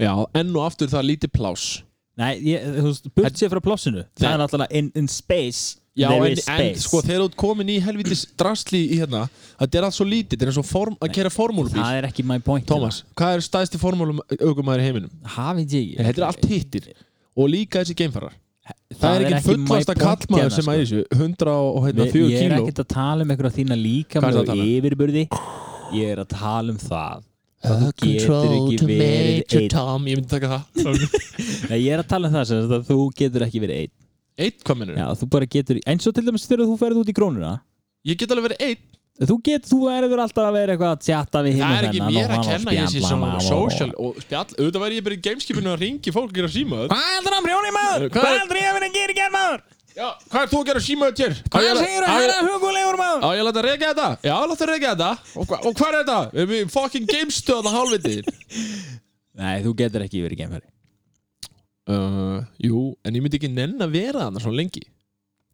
[0.00, 1.64] Já, enn og aftur það er lítið plás
[2.18, 4.32] Nei, ég, þú veist, burt sér frá plássinu Það Nei.
[4.32, 6.82] er náttúrulega in, in space Já, there en, is en space.
[6.88, 9.24] sko þegar þú komin í helvitis drasli í hérna
[9.60, 12.24] þetta er allt svo lítið, þetta er og form, að kera formúlubíl það er ekki
[12.26, 15.12] my point Tómas, hvað er stæðsti formúlum aukumæður í heiminum?
[15.36, 16.88] hafið ég Þetta er allt hittir.
[17.38, 18.34] Og líka þessi geimfarar
[18.64, 22.24] það, Það er ekki fullasta kallmaður hérna, sem að þessu 100 og hérna, Við- 4
[22.30, 22.58] ég er kíló.
[22.64, 25.24] ekkert að tala um einhverja þína líka með tala yfirburði.
[25.94, 27.24] Ég er að tala um það.
[27.64, 30.08] Að þú getur ekki verið einn.
[30.08, 31.04] ég myndi taka það.
[31.84, 33.94] Ég er að tala um það sem að þú getur ekki verið einn.
[34.34, 34.96] Eitt, hvað minnur?
[34.98, 37.52] Já, þú bara getur, eins og til dæmis þegar þú ferð út í krónuna
[38.04, 38.82] Ég get alveg verið eitt
[39.14, 41.86] þú getur, þú verður alltaf að vera eitthvað að tjata við hinn Það og er
[41.88, 44.56] ekki þennan mér og að og kenna ég sé spjalla svona og- social og spjall
[44.58, 47.46] Auðvitað væri ég bara í gameskipinu að ringi fólk að gera símaður Hvað heldur hann
[47.46, 48.06] brjóni maður?
[48.16, 49.62] Hvað heldur ég að vera að gera í gerð maður?
[49.94, 51.30] Já, hvað er þú að gera símaður til?
[51.54, 53.20] Hvað segir þú herra hugulegur maður?
[53.22, 54.08] Á ég að láta reyka þetta?
[54.26, 56.16] Já, láta reyka þetta Og, hva, og hvað er þetta?
[56.34, 58.16] Við erum í fucking gamestöð að hálfviti
[59.44, 60.66] Nei, þú getur ekki verið gemfæri
[61.94, 64.82] uh, Jú, en ég myndi ekki nenn að vera þannig svona lengi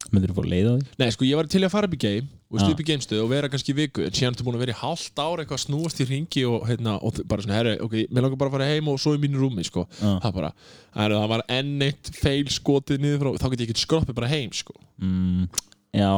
[0.09, 0.89] Myndir þú fór leið á því?
[1.05, 2.65] Nei, sko, ég var til að fara upp í game og Já.
[2.67, 5.23] stup í gamestöð og vera kannski viku en síðan ertu búin að vera í hálft
[5.23, 8.41] ár eitthvað að snúast í ringi og, hérna, og bara svona, herri, ok, mér langar
[8.41, 10.17] bara að fara heim og svo í mínu rúmi, sko Já.
[10.25, 10.51] það bara,
[10.99, 14.33] herri, það var enn eitt feil skotið niður frá, þá get ég ekki skroppið bara
[14.35, 15.47] heim, sko mm,
[15.95, 16.11] Já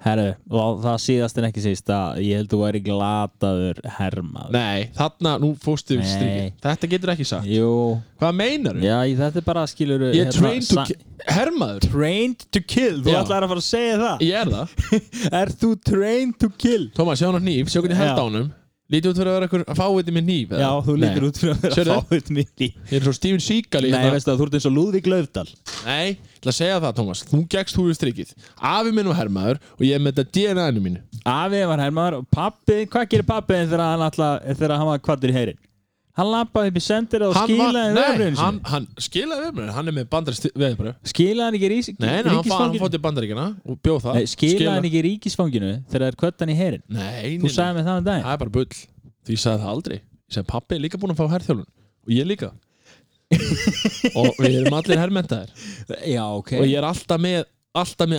[0.00, 4.54] Herru, og það síðast en ekki síst að ég held þú væri glataður hermaður.
[4.54, 6.12] Nei, þarna, nú fóstu við Nei.
[6.14, 7.50] strikið Þetta getur ekki sagt.
[7.52, 7.72] Jú,
[8.20, 8.86] Hvað meinar þú?
[8.86, 11.84] já, þetta er bara skilur Ég er trained to kill Hermaður?
[11.92, 14.24] Trained to kill, þú ætlar að fara að segja það.
[14.24, 14.72] Ég er það.
[15.42, 16.88] Er þú trained to kill?
[16.96, 18.48] Tómas, sjá hann á hníf, sjá hvernig held á honum
[18.90, 20.60] Lítið út fyrir að vera eitthvað fáiði með eða?
[20.64, 21.28] Já, þú lítur Nei.
[21.30, 24.14] út fyrir að vera fáið mitt í Ég er svo Steven Seagal í Nei, hérna.
[24.16, 25.46] veistu að þú ert eins og Lúðvík Laufdal.
[25.86, 28.34] Nei, ég ætla að segja það, Tómas Þú gekkst þú við strikið.
[28.72, 31.02] Afi minn var hermaður og ég með þetta DNA-inu mínu.
[31.22, 35.60] Afi var hermaður og pappi, hvað gerir pappi þegar hann, var kvattur í heyrin?
[36.20, 38.70] Hann lappaði upp í sendir og Hann skilaði veðbröðinu hann, sinni.
[38.72, 42.36] hann skilaði veðbröðinu Hann er með bandarist veðbröð Skilaði hann ekki rís, Nei, hann, hann
[42.36, 42.82] ríkisfanginu?
[42.84, 46.52] fótt í bandaríkina og bjóð það Nei, skilaði hann ekki ríkisfanginu þegar það er kvöttan
[46.52, 46.84] í heyrin?
[46.92, 48.26] Nei, Þú sagði mig það um daginn.
[48.26, 48.72] Það er bara bull.
[49.24, 49.98] Því ég sagði það aldrei.
[50.00, 51.68] Ég sagði pappi er líka búin að fá herþjálun
[52.04, 52.52] Og ég líka.
[54.20, 55.50] Og við erum allir hermentaðir.
[56.10, 56.50] Já, ok.
[56.58, 58.18] Og ég er alltaf með Alltaf með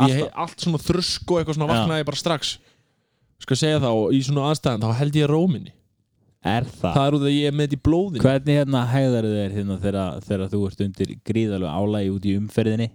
[0.00, 2.54] Þegar ég hef allt svona þrusk og eitthvað svona vaknaði bara strax
[3.40, 5.74] Skal segja og í svona aðstæðan Þá held ég róminni
[6.40, 6.94] er það?
[6.94, 9.54] Það er út af að ég er með þetta í blóðinu Hvernig hérna hæðar þér
[9.58, 12.88] hérna þegar, þú ert undir gríðalegu álægi út í umferðinni?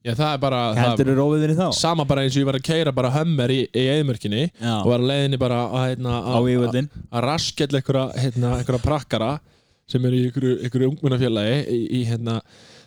[0.00, 1.66] Já, það er bara Heldur þú rófiðinni þá?
[1.76, 5.02] Sama bara eins og ég var að keira bara hömmer í, í eðmörkinni Og var
[5.04, 6.14] að leiðinni bara að, hérna,
[7.76, 9.30] einhverja, hérna, einhverja prakkara
[9.90, 12.38] sem eru í einhverju, ungmennafélagi í, í hérna,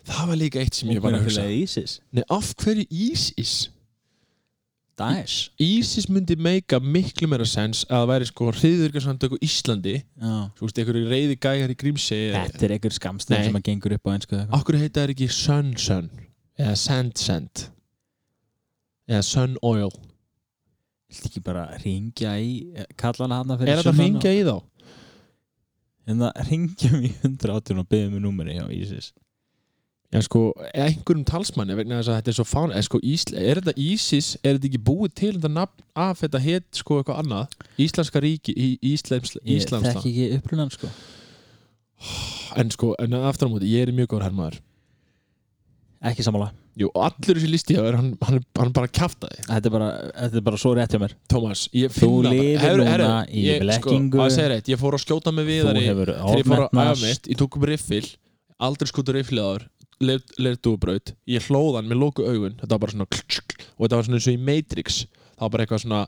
[0.10, 1.46] það var líka eitt sem ég var að hugsa
[2.16, 3.56] Nei, af hverju ISIS?
[5.04, 5.50] Daesh?
[5.62, 9.96] ISIS myndi meika miklu meira sens að það væri sko hriðurkarsamtök á Íslandi.
[10.00, 10.34] Já.
[10.58, 13.46] Svo veist, einhverju reyði gæjar í Grímsey Þetta er einhver skamstöð Nei.
[13.50, 16.10] sem að gengur upp á einsku hverju heita það ekki Sun Sun?
[16.60, 17.66] Eða Sand Sand?
[19.10, 19.92] Eða Sun Oil?
[21.12, 22.54] Viltu ekki bara ringja í
[22.98, 24.56] kalla hana hana Er fyrir þetta að ringja í þá?
[26.04, 29.12] En það ringja í 118 og byggja með númeri hjá Ísis
[30.14, 30.42] Já sko,
[30.78, 34.28] einhverjum talsmanni vegna þess að þetta er svo fán er, sko, Ísla, er þetta ISIS,
[34.44, 37.56] er þetta ekki búið til þetta nafn af þetta heit sko eitthvað annað?
[37.82, 40.92] Íslenska ríki, í, Íslands, Ég Íslandsland þekki ekki upprunan sko.
[42.62, 44.62] En sko, en aftur á móti, ég er mjög góður hermaður.
[46.04, 46.52] Ekki sammála.
[46.78, 49.44] Jú, allur þessi listi hjá þér, hann, hann, hann bara kjaftaði.
[49.48, 51.14] Þetta er bara, þetta er bara svo rétt hjá mér.
[51.32, 52.42] Tómas, ég Þú finna það.
[52.44, 54.18] lifir núna í ég, blekkingu.
[54.18, 57.40] Sko, að segja reitt, ég fór að skjóta Þú viðari Þegar ég fór að ég
[57.40, 58.04] tók upp riffil.
[58.64, 59.48] Aldrei skutur rifflið
[60.08, 62.56] áður Leirtúbraut, ég hlóðan með lóku augun.
[62.62, 63.08] Þetta var bara svona
[63.78, 65.02] Og þetta var svona eins og í Matrix.
[65.34, 66.02] Það var bara eitthvað svona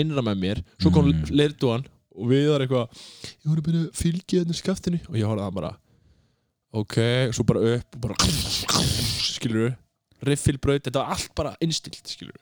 [0.00, 0.62] innra með mér.
[0.80, 1.24] Svo kom Mm.
[1.36, 1.86] leirtúan
[2.16, 5.00] og viðar eitthvað Ég voru að byrja að fylgja þetta skaftinu.
[5.08, 5.72] Og ég horfði að hann bara
[6.72, 6.96] Ok,
[7.34, 9.76] svo bara upp og bara Skilur
[10.22, 12.36] Riffilbraut, þetta var allt bara innstilt Skilur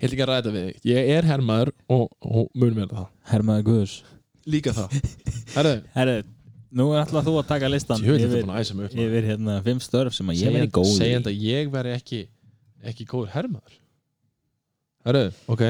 [0.00, 0.76] Ég held ekki að ræða við þig.
[0.88, 3.08] Ég er hermaður og, og mun mér það.
[3.32, 3.94] Hermaður Guðus
[4.50, 4.94] Líka það.
[5.54, 5.74] Herðu,
[6.72, 8.02] nú alltaf þú að taka listan.
[8.04, 11.16] Jú, yfir, upp yfir hérna fimm störf sem að ég Segja- veri góð segja í.
[11.20, 12.20] þetta að ég veri ekki
[12.90, 13.78] ekki góður hermaður.
[15.04, 15.64] Herru, ok.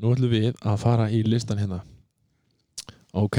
[0.00, 1.82] Nú ætlum við að fara í listan hérna.
[3.16, 3.38] Ok.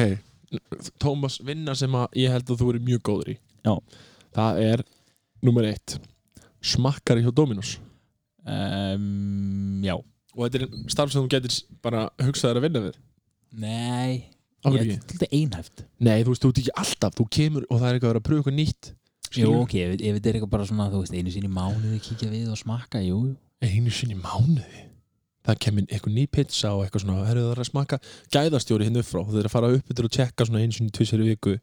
[1.01, 3.37] Tómas vinna sem að ég held að þú eru mjög góður í.
[3.67, 3.75] Já.
[4.37, 4.83] Það er
[5.43, 5.97] nummer eitt.
[6.63, 7.75] Smakkari hjá Dominos.
[8.47, 9.97] Um, Já.
[10.37, 12.97] Og þetta er starf sem þú getur bara hugsaðir að vinna við?
[13.57, 14.29] Nei
[14.75, 15.07] Ég er ekki?
[15.13, 18.09] þetta einhæft Nei, þú veist, þú ert ekki alltaf Þú kemur og það er eitthvað
[18.09, 18.91] að vera að pröfa eitthvað nýtt
[19.37, 21.97] Jú, ok, ef, ef þetta er eitthvað bara svona, þú veist, einu sinni í mánuði
[22.05, 23.33] kíkja við og smakka, jú, jú.
[23.67, 24.83] einu sinni í mánuði
[25.47, 27.99] það kemur eitthvað ný pizza og eitthvað svona herru það er að smaka
[28.35, 30.91] gæðastjóri hinn upp frá þeir eru að fara upp yfir og tjekka svona einu sinni
[30.95, 31.53] tvisar í viku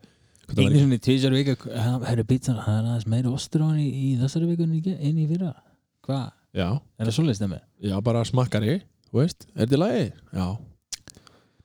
[0.44, 1.54] Hvað það Einu var sinni tvísar vika
[2.04, 5.26] Herru pítsan, það er aðeins meira ostur á hann í, í þessari vikunni inn í
[5.30, 5.52] fyrra
[6.04, 6.26] Hvað?
[6.54, 6.66] Já,
[7.00, 7.62] Er það svoleiðist þeim með?
[7.88, 8.74] já, bara smakkari
[9.08, 10.04] Þú veist, er þetta í lagi?
[10.36, 10.46] Já,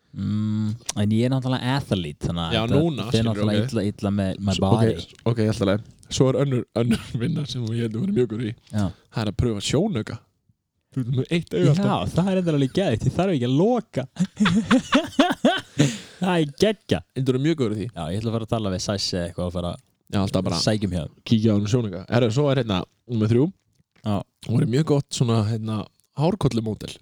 [0.09, 3.67] Mm, en ég er náttúrulega athlete þannig að fer skilurðu, náttúrulega ok.
[3.69, 4.89] illa, illa með Svo- body.
[4.95, 4.99] ok,
[5.29, 8.27] ok, ég ætla að leið Svo er önnur, önnur vinna sem ég hefði verið mjög
[8.31, 8.49] góð í.
[8.73, 10.15] Já, Það er að pröfa sjónauka.
[10.89, 12.09] Þú ert með eitt auga Já alltaf.
[12.15, 14.03] það er enda alveg gæðið Ég þarf ekki að loka.
[16.19, 16.99] Það er geggja.
[17.15, 17.87] Þú er mjög góður í því.
[17.93, 19.71] Já, ég ætla að fara að tala við Sæssi eða eitthvað og fara
[20.09, 21.03] Já, alltaf bara sækjum hjá.
[21.29, 22.01] kíkja á hann sjónauka.
[22.09, 22.77] Herra, svo er hérna,
[23.13, 23.45] nummer þrjú.
[24.01, 24.15] Já.
[24.49, 25.83] Hún er mjög gott svona, hérna,
[26.17, 26.97] hárkollumódel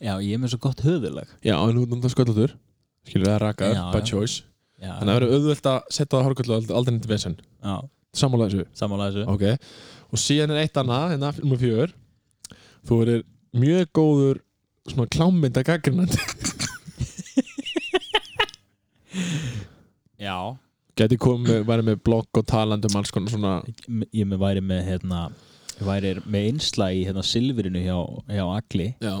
[0.00, 2.52] Já, ég er með svo gott höfulag Já, en þú erum það sköllaður
[3.08, 4.06] Skilur það rakaður, Já, by já.
[4.10, 4.36] choice.
[4.80, 7.34] Já, Þannig að það verður auðvöld að setja það hárkollu aldrei nýtti vesen.
[7.64, 7.74] Já.
[8.20, 8.64] Sammála þessu?
[8.80, 9.24] Sammála þessu.
[9.30, 9.44] Ok.
[10.10, 11.92] Og síðan er eitt annað, hérna, nummer fjör
[12.88, 13.20] Þú verður
[13.60, 14.40] mjög góður
[14.90, 16.20] svona klámynda gaggrinandi
[20.20, 20.36] Já.
[20.98, 23.52] Gæti komið, væri með blogg og talandum alls konar svona
[24.12, 25.20] Ég með væri með hérna
[25.78, 27.96] Ég væri með einsla í hérna silfrinu hjá,
[28.28, 28.90] hjá Agli.
[29.00, 29.14] Já,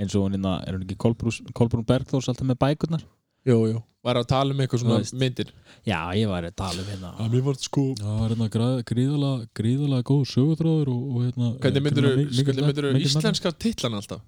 [0.00, 3.04] eins og hún hérna, er hún ekki Kolbrún, Bergþórs alltaf með bækurnar?
[3.48, 5.12] jú, jú Væri að tala um eitthvað svona veist.
[5.20, 5.48] myndir
[5.84, 8.46] Já, ég væri að tala um hérna mér var sko Það var hérna
[8.88, 14.22] gríðalega, gríðalega góð sögutráður og, og hérna Hvernig myndir gríðarlega mi- þú íslenska titlan alltaf?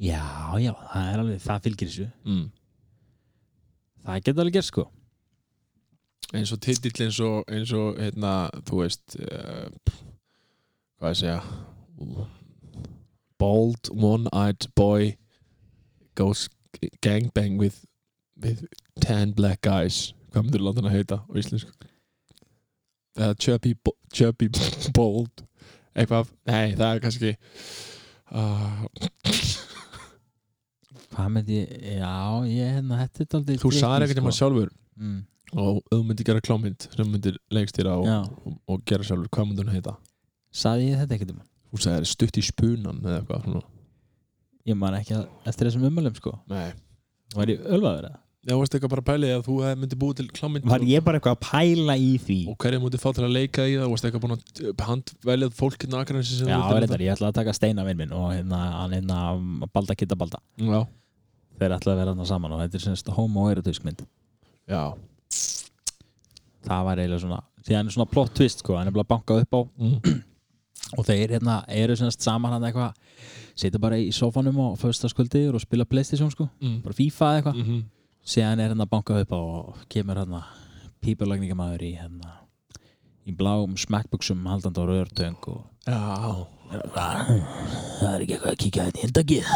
[0.00, 0.20] Já,
[0.60, 2.46] já, það er alveg, það fylgir þessu Mm.
[4.04, 4.84] Það getur alveg gert sko
[6.36, 8.34] Eins og titill eins og, eins og hérna,
[8.68, 9.66] þú veist uh,
[11.00, 11.40] hvað ég segja
[13.40, 15.16] Bald one-eyed boy
[16.18, 16.48] goes
[17.02, 17.84] gangbang with,
[18.40, 18.66] with
[19.00, 21.72] ten black guys hvað myndir láta hann að heita á íslensku?
[23.18, 23.74] Eða chubby,
[24.14, 24.48] chubby
[24.96, 25.42] bold
[25.98, 27.32] eitthvað, nei það er kannski
[28.30, 28.84] uh,
[31.10, 31.58] Hvað myndi
[31.98, 32.14] já,
[32.46, 34.68] ég, hérna, þetta er aldrei þú sagði ekkert um að sjálfur.
[35.00, 35.18] Mm.
[35.58, 39.66] og þú myndir gera klámynd sem myndir leikstýra og, og, og gera sjálfur, hvað myndir
[39.66, 39.96] hann heita?
[40.54, 43.62] Saði ég þetta ekkert um þú sagði stutt í spunan eða eitthvað svona.
[44.68, 46.72] Ég man ekki að, eftir þessum umölum sko nei
[47.36, 48.18] Var ég ölvaður eða?
[48.40, 51.02] Já, varst eitthvað bara að pæli að þú hefði myndið búið til klámynd Var ég
[51.04, 52.36] bara eitthvað að pæla í því?
[52.48, 55.84] og hverja mútið fá til að leika í það varst eitthvað búin að handveljað fólk
[55.84, 58.30] hérna akkurat sem Já, þú vildir reyndar, ég ætla að taka steina vinn minn og
[58.32, 59.18] hérna, hann hérna
[59.76, 60.40] balda kitta balda.
[60.56, 60.80] Já,
[61.60, 64.06] Þeir ætla að vera þarna saman og þetta er semst homo-erotusk mynd
[64.70, 64.82] já
[66.64, 69.12] Það var eiginlega svona, því hann er svona plot twist sko, hann er bara að
[69.12, 70.20] banka upp á mm.
[70.98, 72.94] Og þeir hérna eru saman hann eitthvað
[73.54, 76.82] sitja bara í sofanum á föstaskvöldir og spila Playstation sko, Mm.
[76.82, 77.54] bara FIFA eitthvað.
[77.66, 77.82] Mm
[78.30, 80.42] síðan er hérna að banka upp og kemur hérna
[81.02, 82.34] pípulagningamæður í hérna
[83.26, 86.46] í bláum smackbuxum haldandi á rörtöng og Já,
[86.94, 89.48] það er ekki eitthvað að kíkja þetta í hildagið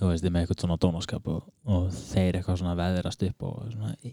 [0.00, 3.70] þú veist, þið með eitthvað svona dónaskap og, og þeir eitthvað svona veðrast upp og
[3.72, 4.12] svona í,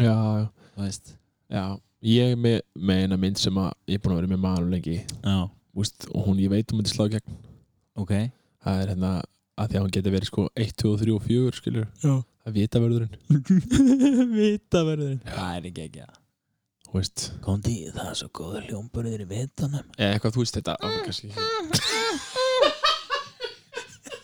[0.00, 1.14] Já, já, þú veist.
[1.52, 1.64] Já
[2.06, 4.66] Ég er með, með eina mynd sem að ég er búin að vera með maður
[4.70, 4.98] lengi.
[5.26, 5.38] Já,
[5.74, 7.38] úst, og hún, ég veit hún myndi slá í gegn.
[7.98, 8.12] Ok.
[8.62, 9.10] Það er hérna
[9.56, 12.14] að því að hún geti verið sko 1, 2, 3 og 4 skilur já.
[12.46, 13.14] að vita verðurinn
[14.36, 16.14] vita verður það er ekki ekki að.
[16.86, 20.76] Þú veist, Kondi, það er svo góður hljómburður í vitanum eða eitthvað þú veist þetta
[20.76, 21.28] á, kannski.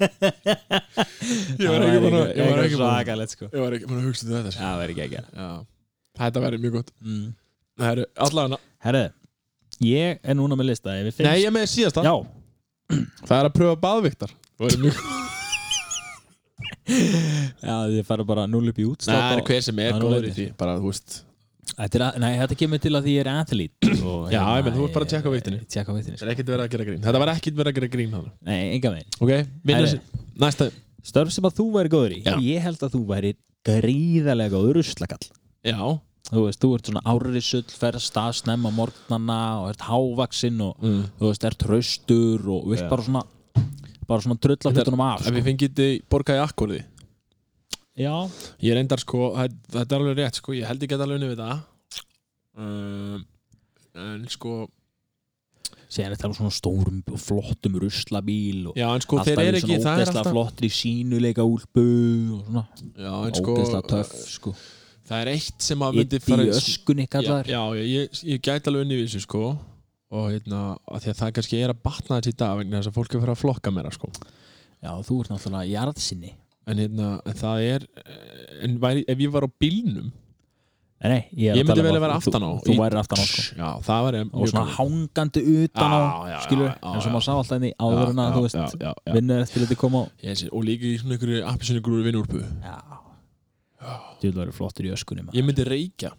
[0.03, 3.47] Ég var ekki búin að ég var ekki búin að svakalegt sko.
[3.53, 4.63] ég var ekki búin að hugsa til þetta sko.
[4.63, 5.27] það verður ekki ekki að.
[5.39, 5.51] Já,
[6.23, 6.91] þetta verður mjög gott.
[7.03, 7.29] Mm.
[7.81, 9.03] Eru allavega herru,
[9.87, 12.05] ég er núna með lista Nei, ég er með síðasta.
[12.05, 12.15] Já,
[13.29, 14.31] Það er að pröfa baðviktar
[17.63, 20.33] já, þið fara bara null upp í Nei, það er hver sem er góður í
[20.37, 20.75] því Bara,
[21.73, 24.67] Þetta, er að, nei, þetta kemur til að því ég er athlete og, Já, ég
[24.67, 25.61] menn, þú ert bara að tékka á vigtinni.
[25.73, 27.03] Tjekka á vigtinni Það er ekkert verið að gera grín.
[27.07, 29.11] Þetta var ekkert verið að gera grín hann Nei, enga veginn.
[29.19, 29.91] Ok, vinna Herri.
[29.95, 30.01] sér
[30.43, 30.69] Næsta.
[31.07, 32.21] Störf sem að þú væri góður í.
[32.27, 32.35] Já.
[32.45, 33.33] Ég held að þú væri
[33.67, 35.25] gríðarlega góður ruslakall.
[35.65, 35.79] Já
[36.33, 41.03] Þú veist, þú ert svona árisull ferð stað snemma morgnana og ert hávaksinn og mm.
[41.19, 42.89] þú veist, ert hraustur og vilt Já.
[42.89, 43.25] bara svona
[44.09, 45.35] bara svona er- hlutunum af sko.
[45.37, 46.81] við fengið þið borgað í akkorði
[47.93, 48.15] Já,
[48.65, 51.35] Ég reyndar sko það- Þetta er alveg rétt sko Ég held ég get alveg unni
[51.35, 51.59] við það
[52.57, 53.25] um,
[53.95, 54.69] En sko
[56.01, 59.93] er þetta svona stórum og flottum ruslabíl og Já, en sko alltaf ekki svona Það
[59.93, 61.85] er ógeðslega alltaf flottir í sínuleika úlpu
[62.33, 62.65] og svona
[62.97, 64.55] Já, en sko ógeðslega töff sko.
[65.13, 68.41] Það er eitt sem að myndi Itti í öskunni já, kallar já, ég, ég, ég
[68.41, 69.43] gæti alveg unni við þessu sko.
[70.13, 72.97] Og hérna, að að það kannski er að batna þessi í dag vegna þess að
[72.97, 74.09] fólk er að fara að flokka meira sko.
[74.83, 76.33] Já, þú ert náttúrulega jarðsinni.
[76.73, 77.87] En hérna, en það er
[78.65, 80.13] en væri, ef ég var á bílnum
[81.03, 82.51] Nei, ég, Ég að myndi um vel að að vera aftan á.
[82.63, 83.43] Þú Í- værir aftan á sko.
[83.59, 83.71] Já,
[84.23, 87.15] og svona hangandi utan á Já, já, skilur, já, já, eins og já.
[87.17, 89.13] maður sá alltaf inn í áður en að þú veist já, já, já.
[89.19, 93.02] vinnur eftir liti koma á Yes, og líka í svona einhverju appisinu grúri vinnúrpu Já
[94.23, 95.39] Þú vil vera flottur í öskunni maður.
[95.41, 96.13] Ég myndi reykja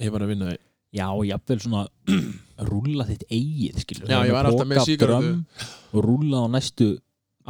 [0.00, 0.58] Ég var að vinna í
[0.90, 1.84] Já, jafnvel svona
[2.70, 5.30] rúlla þitt eigið skilur Já, ég var alltaf með drum
[5.94, 6.88] og rúlla á næstu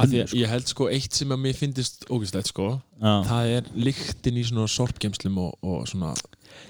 [0.01, 2.69] því að ég held sko eitt sem að mér finnist ógæslegt sko
[3.01, 6.13] Já, Það er lyktin í svona sorpgemslum og, og svona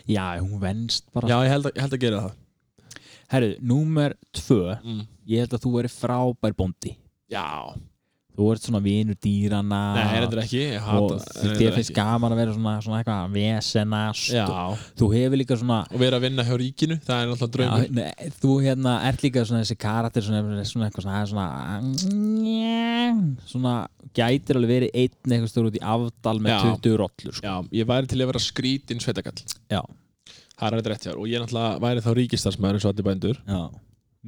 [0.07, 1.28] já hún venst bara.
[1.28, 2.38] Já, ég held að, ég held að gera það.
[3.30, 4.76] Herru, númer tvö.
[4.82, 5.03] Mm.
[5.30, 6.97] Ég held að þú veri frábær bóndi.
[7.30, 7.47] Já,
[8.41, 11.91] Þú ert svona vinur dýrana nei, þetta er ekki Ég og hata þér reyndar finnst
[11.91, 11.97] ekki.
[12.01, 16.16] gaman að vera svona, svona eitthvað vesenast Já, og þú hefur líka svona og vera
[16.16, 19.61] að vinna hjá ríkinu Það er alltaf draumur Já, nei, þú hérna ert líka svona
[19.66, 21.49] þessi karakter svona, svona eitthvað svona, svona,
[23.51, 23.74] svona
[24.16, 26.61] gætir alveg verið einn eitthvað stór út í afdal með Já.
[26.80, 27.45] 20 rollur sko.
[27.47, 29.82] Já, ég væri til að vera skrítin sveitakall Já.
[30.61, 33.38] Það er þetta rétt hjá og ég náttúrulega væri þá ríkistarsmaður eins og allir bændur
[33.49, 33.61] Já,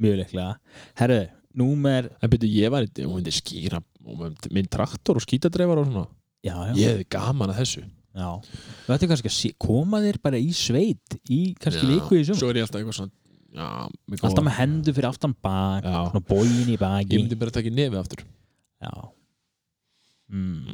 [0.05, 0.53] mjög líklega
[1.01, 1.19] Herru,
[1.63, 6.05] númer En byrju, ég væri, og myndi skýra og minn traktor og skítadreifar og svona.
[6.43, 7.83] Já, já, Ég hefði gaman að þessu.
[8.13, 8.29] Já.
[8.85, 12.49] Þú ætti kannski að koma þér bara í sveit í kannski viku í sum Svo
[12.51, 13.11] er ég alltaf eitthvað svona
[14.09, 15.83] með góða- Alltaf með hendur fyrir aftan bak.
[15.87, 18.23] Svona bógin í baki Ég myndi bara taka í nefið aftur.
[18.83, 18.93] Já.
[20.33, 20.65] Mm.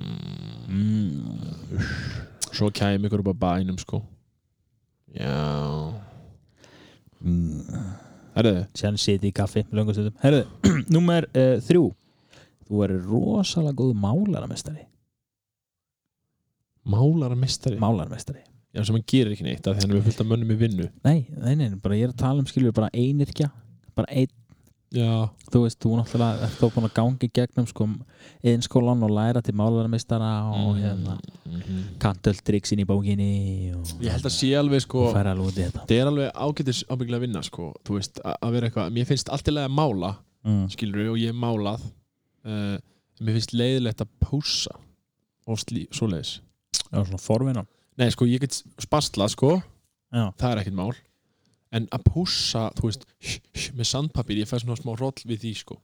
[0.69, 1.79] Mm.
[2.51, 4.01] Svo kæmi ykkur upp á bænum sko.
[5.15, 5.93] Já.
[7.23, 7.63] Mm.
[8.35, 9.63] Herðu, Sér siti í kaffi
[10.95, 11.89] númer uh, þrjú
[12.69, 14.83] Þú er rosalega góð málaramestari.
[16.89, 18.43] Málaramistari Málaramestari.
[18.73, 20.57] Já, sem hann gerir ekki neitt af Því hann er með fullt af mönnum í
[20.59, 20.89] vinnu.
[21.05, 23.49] Nei, nei, nei, bara ég er að tala um skilur bara einirkja
[23.97, 24.29] bara einn,
[24.89, 27.85] Já, þú veist, þú náttúrulega ert þá búin að gangi gegnum sko
[28.49, 31.83] einskólan og læra til málaramestara og hérna Mhm.
[32.01, 37.17] kantöldriksin í bókinni og, Ég held að sé alveg sko Það er alveg ágætis ábyggilega
[37.19, 40.11] að vinna sko Þú veist, að vera eitthvað Mér finnst allt í lagi að mála
[40.45, 40.65] mm.
[40.73, 41.85] skilur og ég hef málað
[42.45, 42.77] uh,
[43.19, 44.77] mér finnst leiðilegt að púsa
[45.49, 46.37] og slí, svoleiðis.
[46.89, 47.67] Já, svona forvinnan
[47.99, 49.53] nei sko ég get spastlað sko.
[50.09, 50.91] Já, það er ekkert mál.
[51.75, 53.05] En að púsa, þú veist
[53.77, 55.77] með sandpapír, ég fæ svona smá roll við því sko.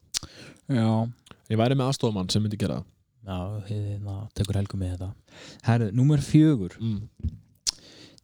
[0.72, 1.06] Já.
[1.46, 2.92] Ég væri með aðstofamann sem myndi gera það.
[3.26, 3.38] Já,
[3.68, 5.38] hérna, tekur helgu með þetta.
[5.66, 6.74] Herru, númer fjögur.
[6.80, 7.36] Mm.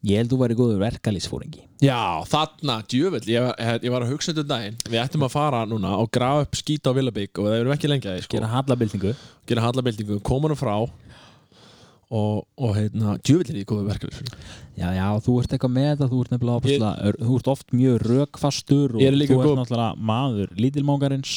[0.02, 4.32] Ég held þú væri góður verkalýsfóringi já, þarna, djöfull ég, var- ég var að hugsa
[4.32, 4.76] þetta daginn.
[4.90, 7.90] Við ættum að fara núna og grafa upp skýta á Villabík og það verðum ekki
[7.92, 8.34] lengi að því sko.
[8.36, 9.12] Gera hallabildingu
[9.46, 10.74] gera hallabildingu, koma nú frá
[12.12, 14.34] og, og hérna, djöfull er ég góður verkefni
[14.76, 17.96] Já, já, þú ert eitthvað með þetta, þú ert nefnilega opaslega, þú ert oft mjög
[18.08, 21.32] rökfastur og Ég er þú ert náttúrulega maður lítilmóngarins.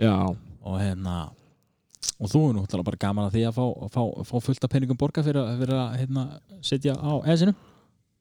[0.00, 0.14] Já,
[0.60, 1.16] og hérna
[2.20, 3.66] og þú er náttúrulega bara gaman að því að fá,
[3.96, 6.24] fá, fá fullt af peningum borga fyrir, að- fyrir að hérna,
[6.62, 7.54] setja á esinu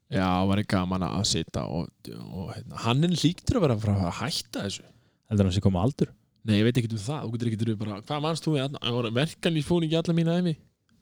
[0.09, 3.83] Já, var ég gaman að sitja og, og hérna, hann er líktur að vera að
[3.83, 4.87] fara að hætta þessu.
[5.29, 6.09] Heldur hann sé koma aldur?
[6.47, 9.59] Nei, ég veit ekki um það, þú getur ekki bara hvað mannst þú við, verkan
[9.59, 10.55] í fóni ekki alla mína emi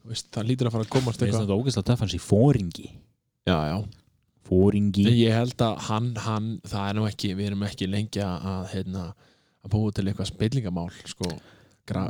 [0.08, 1.44] veist, það lítur að fara að komast eitthvað.
[1.44, 2.88] þetta ógeðslega töff hans í fóringi
[3.48, 3.78] Já, já,
[4.48, 8.66] Fóringi ég held að hann, hann það er nú ekki, við erum ekki lengi að
[8.72, 9.04] hérna,
[9.64, 11.32] að búa til eitthvað spillingamál sko,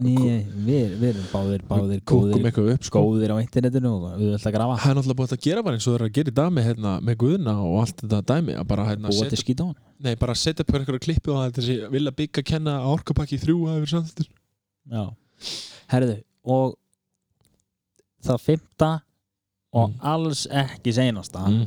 [0.05, 3.03] Nei, við, við erum báðir, báðir góðir, upp sko.
[3.05, 5.79] góðir á internetinu og við ætlum að grafa Það er náttúrulega búið að gera bara
[5.79, 8.57] eins og það er að gera í með, hérna, með guðna og allt þetta dæmi
[8.73, 11.79] bara, hérna, til setja, skýta á hann nei, bara setja upp einhverja klippu og þessi
[11.93, 14.31] vilja byggja að kenna orkupakki þrjú að yfir samþýttur
[14.89, 15.05] Já,
[15.93, 16.17] herðu
[16.49, 16.75] og
[18.25, 18.91] það fymta
[19.77, 19.99] og Mm.
[20.01, 21.67] alls ekki seinasta mm.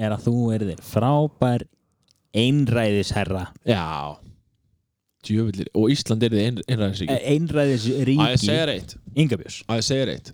[0.00, 1.66] er að þú erðir frábær
[2.34, 4.16] einræðisherra Já
[5.24, 7.12] Djöfullir, og Ísland er þið ein, einræðisríki.
[7.14, 10.32] Eh, Að ég einræðisríki segja reitt Ingabjörns Að ég segja reitt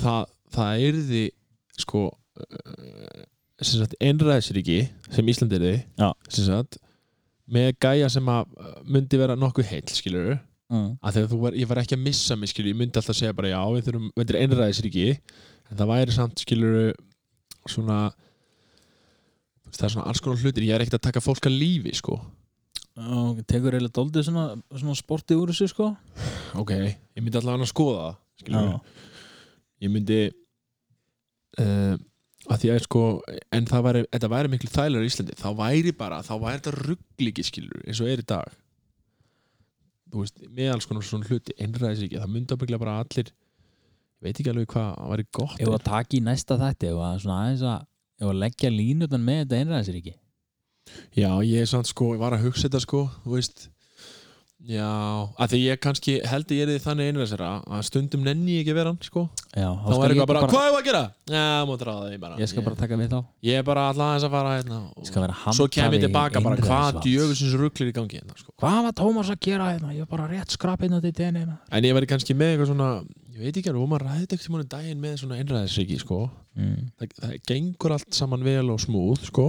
[0.00, 1.28] Það, það er þið
[1.80, 2.04] sko
[3.60, 4.78] sem sagt, einræðisríki
[5.12, 6.06] sem Ísland er þið
[6.46, 6.78] sagt,
[7.50, 10.32] með gæja sem að uh, myndi vera nokkuð heill skilur
[10.70, 10.88] mm.
[11.02, 13.36] að þegar þú var, ég var ekki að missa mig skilur, ég myndi alltaf segja
[13.36, 15.06] bara já, við þurfum við erum einræðisríki,
[15.68, 16.78] en það væri samt skilur
[17.68, 18.00] svona
[19.70, 22.16] það er svona alls konar hlutir ég er ekkert að taka fólk að lífi sko
[22.98, 25.92] og tekur eiginlega doldið svona, svona sporti úr þessu sko.
[26.58, 28.80] Ok, ég myndi allavega að skoða það
[29.80, 30.20] ég myndi
[31.60, 31.96] uh,
[32.50, 33.04] að því að sko
[33.56, 36.74] en það væri, þetta væri miklu þælar í Íslandi þá væri bara, þá væri þetta
[36.78, 38.56] ruggliki skilur eins og er í dag.
[40.10, 44.26] Þú veist, með alls konar svona hluti einræðis ekki, það myndi ábygglega bara allir ég
[44.26, 47.36] veit ekki alveg hvað, það væri gott Ef að taka í næsta þætti að, svona
[47.44, 47.86] aðeins að,
[48.20, 50.16] ef að leggja línutan með þetta einræðisríki
[51.16, 53.68] já, ég er samt sko, ég var að hugsa þetta sko þú veist
[54.68, 54.84] Já,
[55.40, 58.66] að því ég kannski held að ég er því þannig einræðsera að stundum nenni ég
[58.66, 59.22] ekki vera hann sko.
[59.56, 61.00] Já, þá er eitthvað bara, hvað er að gera?
[61.32, 63.18] Já, múið ráða því bara Ég skal bara taka við þá
[63.48, 65.86] Ég er bara alltaf aðeins að fara hérna og Ég skal vera Svo kem ég
[65.86, 67.08] handhafi tilbaka bara, hvað einræðisvalds.
[67.08, 68.52] djöfusins rugglir í gangi hérna sko.
[68.60, 69.94] Hvað var Tómas að gera hérna?
[69.96, 72.92] Ég var bara rétt skrap hérna til tenni En ég væri kannski með eitthvað svona
[73.40, 76.16] Ég veit ekki alveg, og maður ræði í múinu daginn með svona einræðisriki sko.
[76.60, 76.90] mm.
[77.00, 79.46] það, það gengur allt saman vel og smúð sko.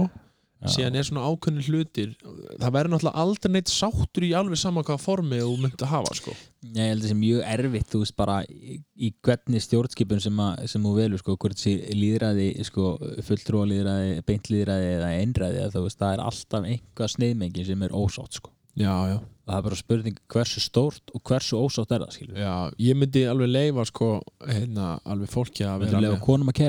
[0.70, 2.12] Síðan er svona ákveðni hlutir
[2.60, 6.34] það verður náttúrulega aldrei neitt sáttur í alveg sama hvaða formi þú myndi hafa sko.
[6.62, 10.62] Ég held að það sé mjög erfitt þú veist bara í, hvernig stjórnskipun sem, að,
[10.70, 12.92] sem þú velur sko, hvort sé líðræði sko,
[13.26, 17.96] fulltrúa líðræði, beint líðræði eða einræði þú veist, það er alltaf einhvað sneiðmengi sem er
[17.98, 18.54] ósátt sko.
[18.78, 19.18] já, já.
[19.48, 22.54] það er bara spurning hversu stórt og hversu ósátt er það skilur já,
[22.86, 24.14] ég myndi alveg leifa sko,
[24.46, 25.88] hérna, alveg fólki að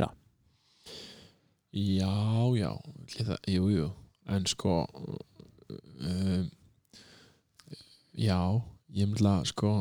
[0.10, 0.20] að
[1.74, 2.14] já,
[2.54, 2.72] já,
[3.12, 3.88] það, jú,
[4.34, 6.49] en sko um,
[8.14, 8.39] já
[8.93, 9.72] ég myndi að sko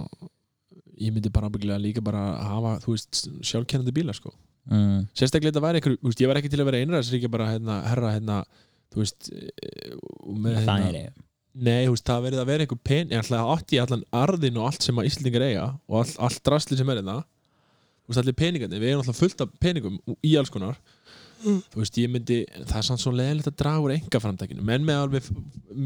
[1.03, 4.33] ég myndi bara ábyggilega líka bara hafa þú veist, sjálfkennandi bíla sko.
[4.71, 5.09] Mm.
[5.19, 8.37] sérstaklega þetta væri veist, ég var ekki til að vera einræðsríkja bara hérna, herra, hérna
[8.95, 11.17] þú veist, eh, með, það hérna, er ég
[11.53, 14.61] nei, þú veist, það verið að vera einhver pen, ég ætla að átti allan arðin
[14.61, 18.23] og allt sem að Íslandingar eiga og all, allt drasli sem er þetta þú veist,
[18.23, 20.79] allir peningandi, við eigum alltaf fullt af peningum í alls konar
[21.43, 24.87] þú veist, ég myndi, það er samt svo leðilegt að draga úr enga framtækinu, menn
[24.87, 25.29] með alveg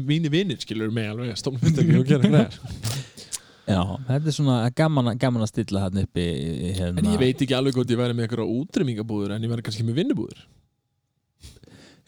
[0.07, 2.59] mínu vinnir, skilur með alveg að stóna myndaki og gera græðar
[3.67, 7.01] Já, þetta er svona gaman, gaman að stilla hann upp í, í hérna.
[7.01, 9.83] En ég veit ekki alveg hvort ég væri með eitthvað útrýmingabúður en ég væri kannski
[9.83, 10.45] með vinnubúður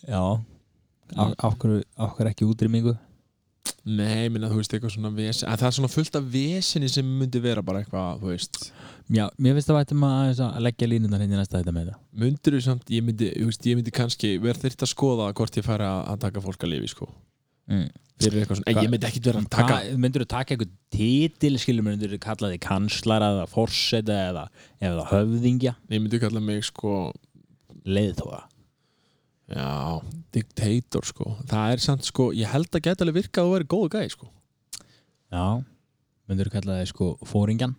[0.07, 0.23] Já,
[1.43, 2.95] ákveður ekki útrýmingu
[3.89, 7.07] Nei, minna, þú veist, eitthvað svona vesen að það er svona fullt af vesinni sem
[7.19, 8.59] myndi vera bara eitthvað, þú veist.
[9.09, 12.03] Já, mér finnst það vættum að, að leggja línunar hérna í næsta þetta með það
[12.23, 15.57] myndir þú samt, ég myndi, þú veist, ég myndi kannski verð þyrft að skoða hvort
[15.57, 17.09] ég færi að, taka fólk að lifi, sko.
[17.69, 17.89] Mm.
[18.19, 21.51] fyrir eitthvað svona, en ég myndi ekkit vera að taka myndur þú taka eitthvað titil
[21.61, 24.45] skilur, myndur þú kalla þig kanslara eða forseta eða,
[24.89, 25.75] eða höfðingja?
[25.93, 26.95] Ég myndi kalla mig, sko
[27.85, 28.41] leiðtóa
[29.49, 30.01] já,
[30.35, 31.33] dictator, sko.
[31.49, 34.29] Það er samt, sko, ég held að geta alveg virka að væri góðu gæði, sko.
[35.33, 35.45] Já,
[36.29, 37.73] myndur þú kalla þig sko fóringjan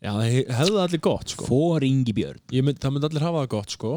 [0.00, 1.48] já, það he- hefði það allir gott, sko.
[1.48, 3.94] Fóringi björn mynd, það myndi allir hafa það gott, sko.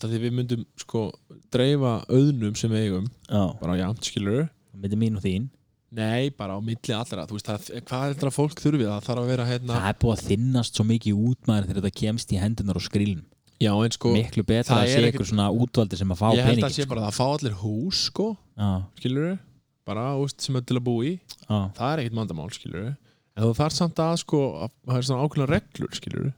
[0.00, 1.04] Því við myndum, sko,
[1.50, 5.48] dreifa auðnum sem við eigum, já, bara jafnt, skilur myndi mín og þín.
[5.90, 9.22] Nei, bara á milli allra, þú veist, það, hvað er þetta fólk þurfið, það þarf
[9.24, 12.30] að vera hérna Það er búið að þinnast svo mikið út maður þegar þetta kemst
[12.30, 13.24] í hendunar og skrílum
[13.60, 16.56] Já, en sko, Miklu betra að sé ykkur svona útvaldi sem að fá ég held
[16.56, 18.32] peningin að sé bara að fá allir hús, sko.
[18.56, 19.38] Já, skilur
[19.90, 21.12] bara, úst, sem er til að búa í.
[21.44, 22.88] Já, það er ekkit mandamál, skilur
[23.40, 26.30] en þú þarf samt að, sko, að það er svona ákveðna reglur, skilur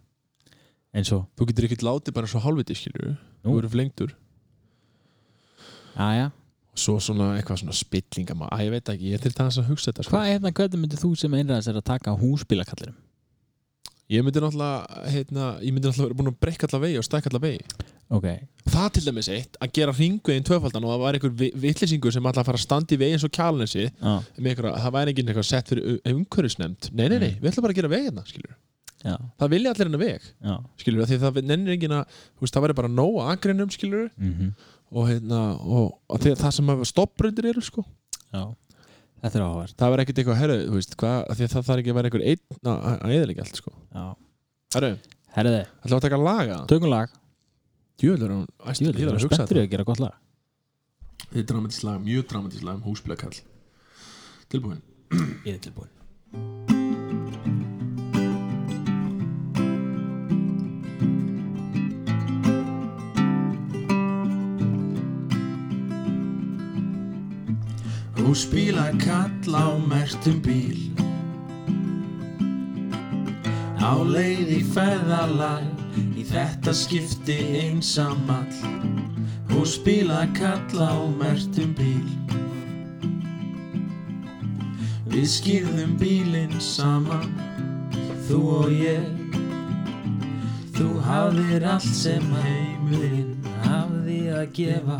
[0.92, 3.46] eins og þú getur ekkit látið bara svo hálfviti, skilur Nú.
[3.46, 4.14] þú eru flengtur
[5.96, 6.28] já
[6.72, 9.66] og svo svona eitthvað svona spillinga að ég veit ekki, ég er til þess að
[9.68, 10.14] hugsa þetta sko.
[10.14, 12.94] Hvað er það, hvernig myndir þú sem einræðis er að taka húsbílakallirum?
[14.12, 17.30] Ég myndi náttúrulega heitna, ég myndi náttúrulega vera búin að breyka alla vegi og stækka
[17.32, 17.62] alla vegi.
[18.12, 18.26] Ok,
[18.68, 22.42] það til dæmis eitt, að gera hringveginn tvöfaldan og það var einhver vittlisingur sem alltaf
[22.44, 24.12] að fara að standa í vegi eins og kjálnesi já,
[24.82, 26.90] það væri ekki eitthvað sett fyrir umhverfisnefnd.
[26.92, 27.40] Nei, nei, nei, Mm.
[27.40, 28.54] við ætlum bara að gera vegina skilur.
[29.02, 30.54] já, það vilja allir hennar veg já.
[30.78, 32.04] skilur, því það nennir enginn að
[32.36, 34.52] þú veist, það væri bara nóg aðgreinum skilur mm
[34.92, 36.52] og, hérna, og, og það
[39.22, 41.82] þetta er áhverð það verði ekkert eitthvað, herru, þú veist, hvað því að það þarf
[41.82, 43.72] ekki að vera einhver einn að- eðalega allt sko.
[43.92, 44.04] Já,
[44.76, 44.90] herru,
[45.36, 47.08] herriði, ætlum að taka laga tökum lag.
[48.02, 49.62] Djúvel er hún er það að er þetta.
[49.62, 50.14] að gera gott lag.
[51.22, 53.40] Þetta er dramatísk lag, mjög dramatísk lag um húsbílakall.
[54.50, 54.82] Tilbúin.
[55.46, 56.71] Ég er tilbúin
[68.22, 70.78] Húsbílakall á mertum bíl.
[73.82, 75.82] Á leið í ferðalag
[76.16, 78.54] Í þetta skipti einsamall
[79.50, 82.06] Húsbílakall á mertum bíl.
[85.12, 87.34] Við skýrðum bílinn saman
[88.28, 89.10] Þú og ég.
[90.78, 93.34] Þú hafðir allt sem heimurinn
[93.66, 94.96] hafði að gefa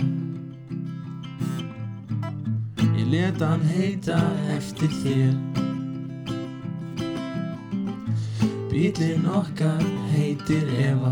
[3.13, 4.17] Ég let hann heita
[4.57, 5.33] eftir þér.
[8.71, 9.83] Bílinn okkar
[10.15, 11.11] heitir Eva.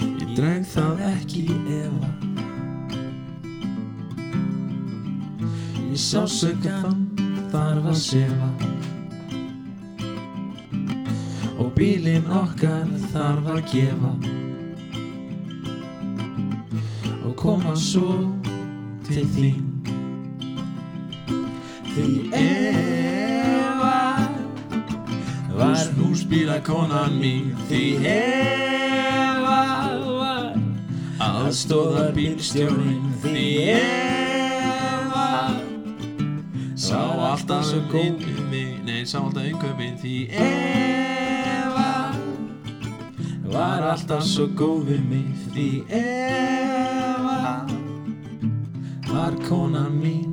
[0.00, 1.42] Ég dreg það ekki
[1.74, 2.08] Eva.
[5.90, 7.04] Ég sá söggan
[7.52, 8.48] þarf að sefa
[11.60, 14.14] Og bílinn okkar þarf að gefa.
[17.20, 18.16] Og koma svo
[19.08, 19.62] til þín.
[21.94, 24.00] Því Eva
[25.54, 27.52] var Húsbíla konan mín.
[27.68, 27.82] Því
[28.14, 29.60] Eva
[30.18, 30.48] var
[31.22, 33.46] aðstóða bílstjórin Því
[33.76, 35.28] Eva
[36.74, 36.98] Sá
[37.30, 41.04] alltaf svo um góð innköpin Nei, sá alltaf innköpin Því Eva
[43.54, 45.30] var alltaf svo góð við mig.
[45.54, 46.53] Því Eva
[49.14, 50.30] var konan mín.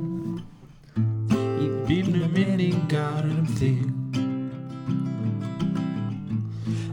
[1.62, 3.84] Í bílnum minningar um þig.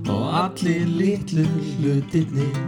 [0.09, 1.45] Og allir litlu
[1.79, 2.59] hlutirnir.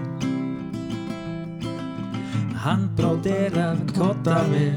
[2.62, 4.76] Handbrót er af kottaver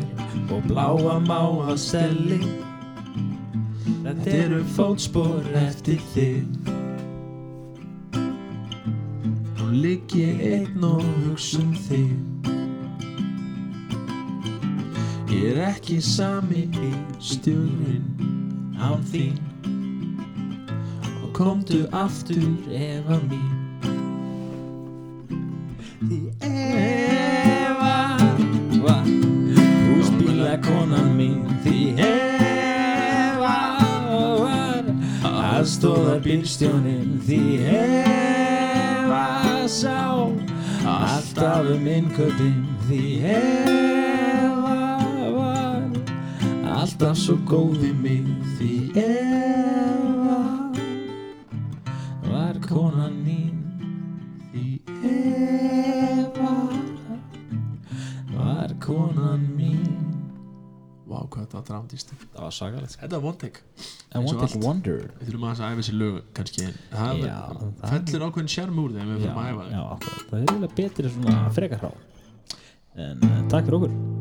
[0.48, 2.40] Og bláa máa stelli
[4.04, 6.70] Þetta eru fótspor eftir þig.
[9.58, 12.33] Nú ligg ég einn og hugsa um þig
[15.34, 18.06] Ég er ekki sami bílstjórinn
[18.78, 19.38] án þín.
[21.24, 23.50] Og komdu aftur Eva mín.
[26.04, 27.96] Því Eva
[28.84, 29.08] var
[29.88, 33.56] húsbíla konan mín Því Eva
[34.38, 34.92] var
[35.32, 37.40] aðstóða bílstjónin Því
[37.80, 39.26] Eva
[39.66, 39.98] sá.
[40.84, 43.02] Alltaf um innköpin Því
[43.34, 43.93] Eva
[46.94, 50.36] alltaf svo góð við mig Því Eva
[52.22, 53.56] var konan mín
[54.52, 54.66] Því
[55.10, 56.52] Eva
[58.36, 59.82] var konan mín.
[61.10, 62.96] Vá, hvað þetta var dramatíst Það var sagalegt.
[63.02, 63.66] Þetta var one take.
[64.14, 64.56] Want to allt.
[64.62, 65.04] wonder.
[65.18, 66.70] Við þurfum að æfa þessi lög kannski.
[66.94, 67.38] Það Já,
[67.82, 70.26] fellur ákveðin sjarm úr þeim við Já, þurfum að æfa já, akkurat.
[70.30, 71.94] það er eiginlega betri svona frekar hrá
[72.94, 74.13] En uh, takk fyrir okkur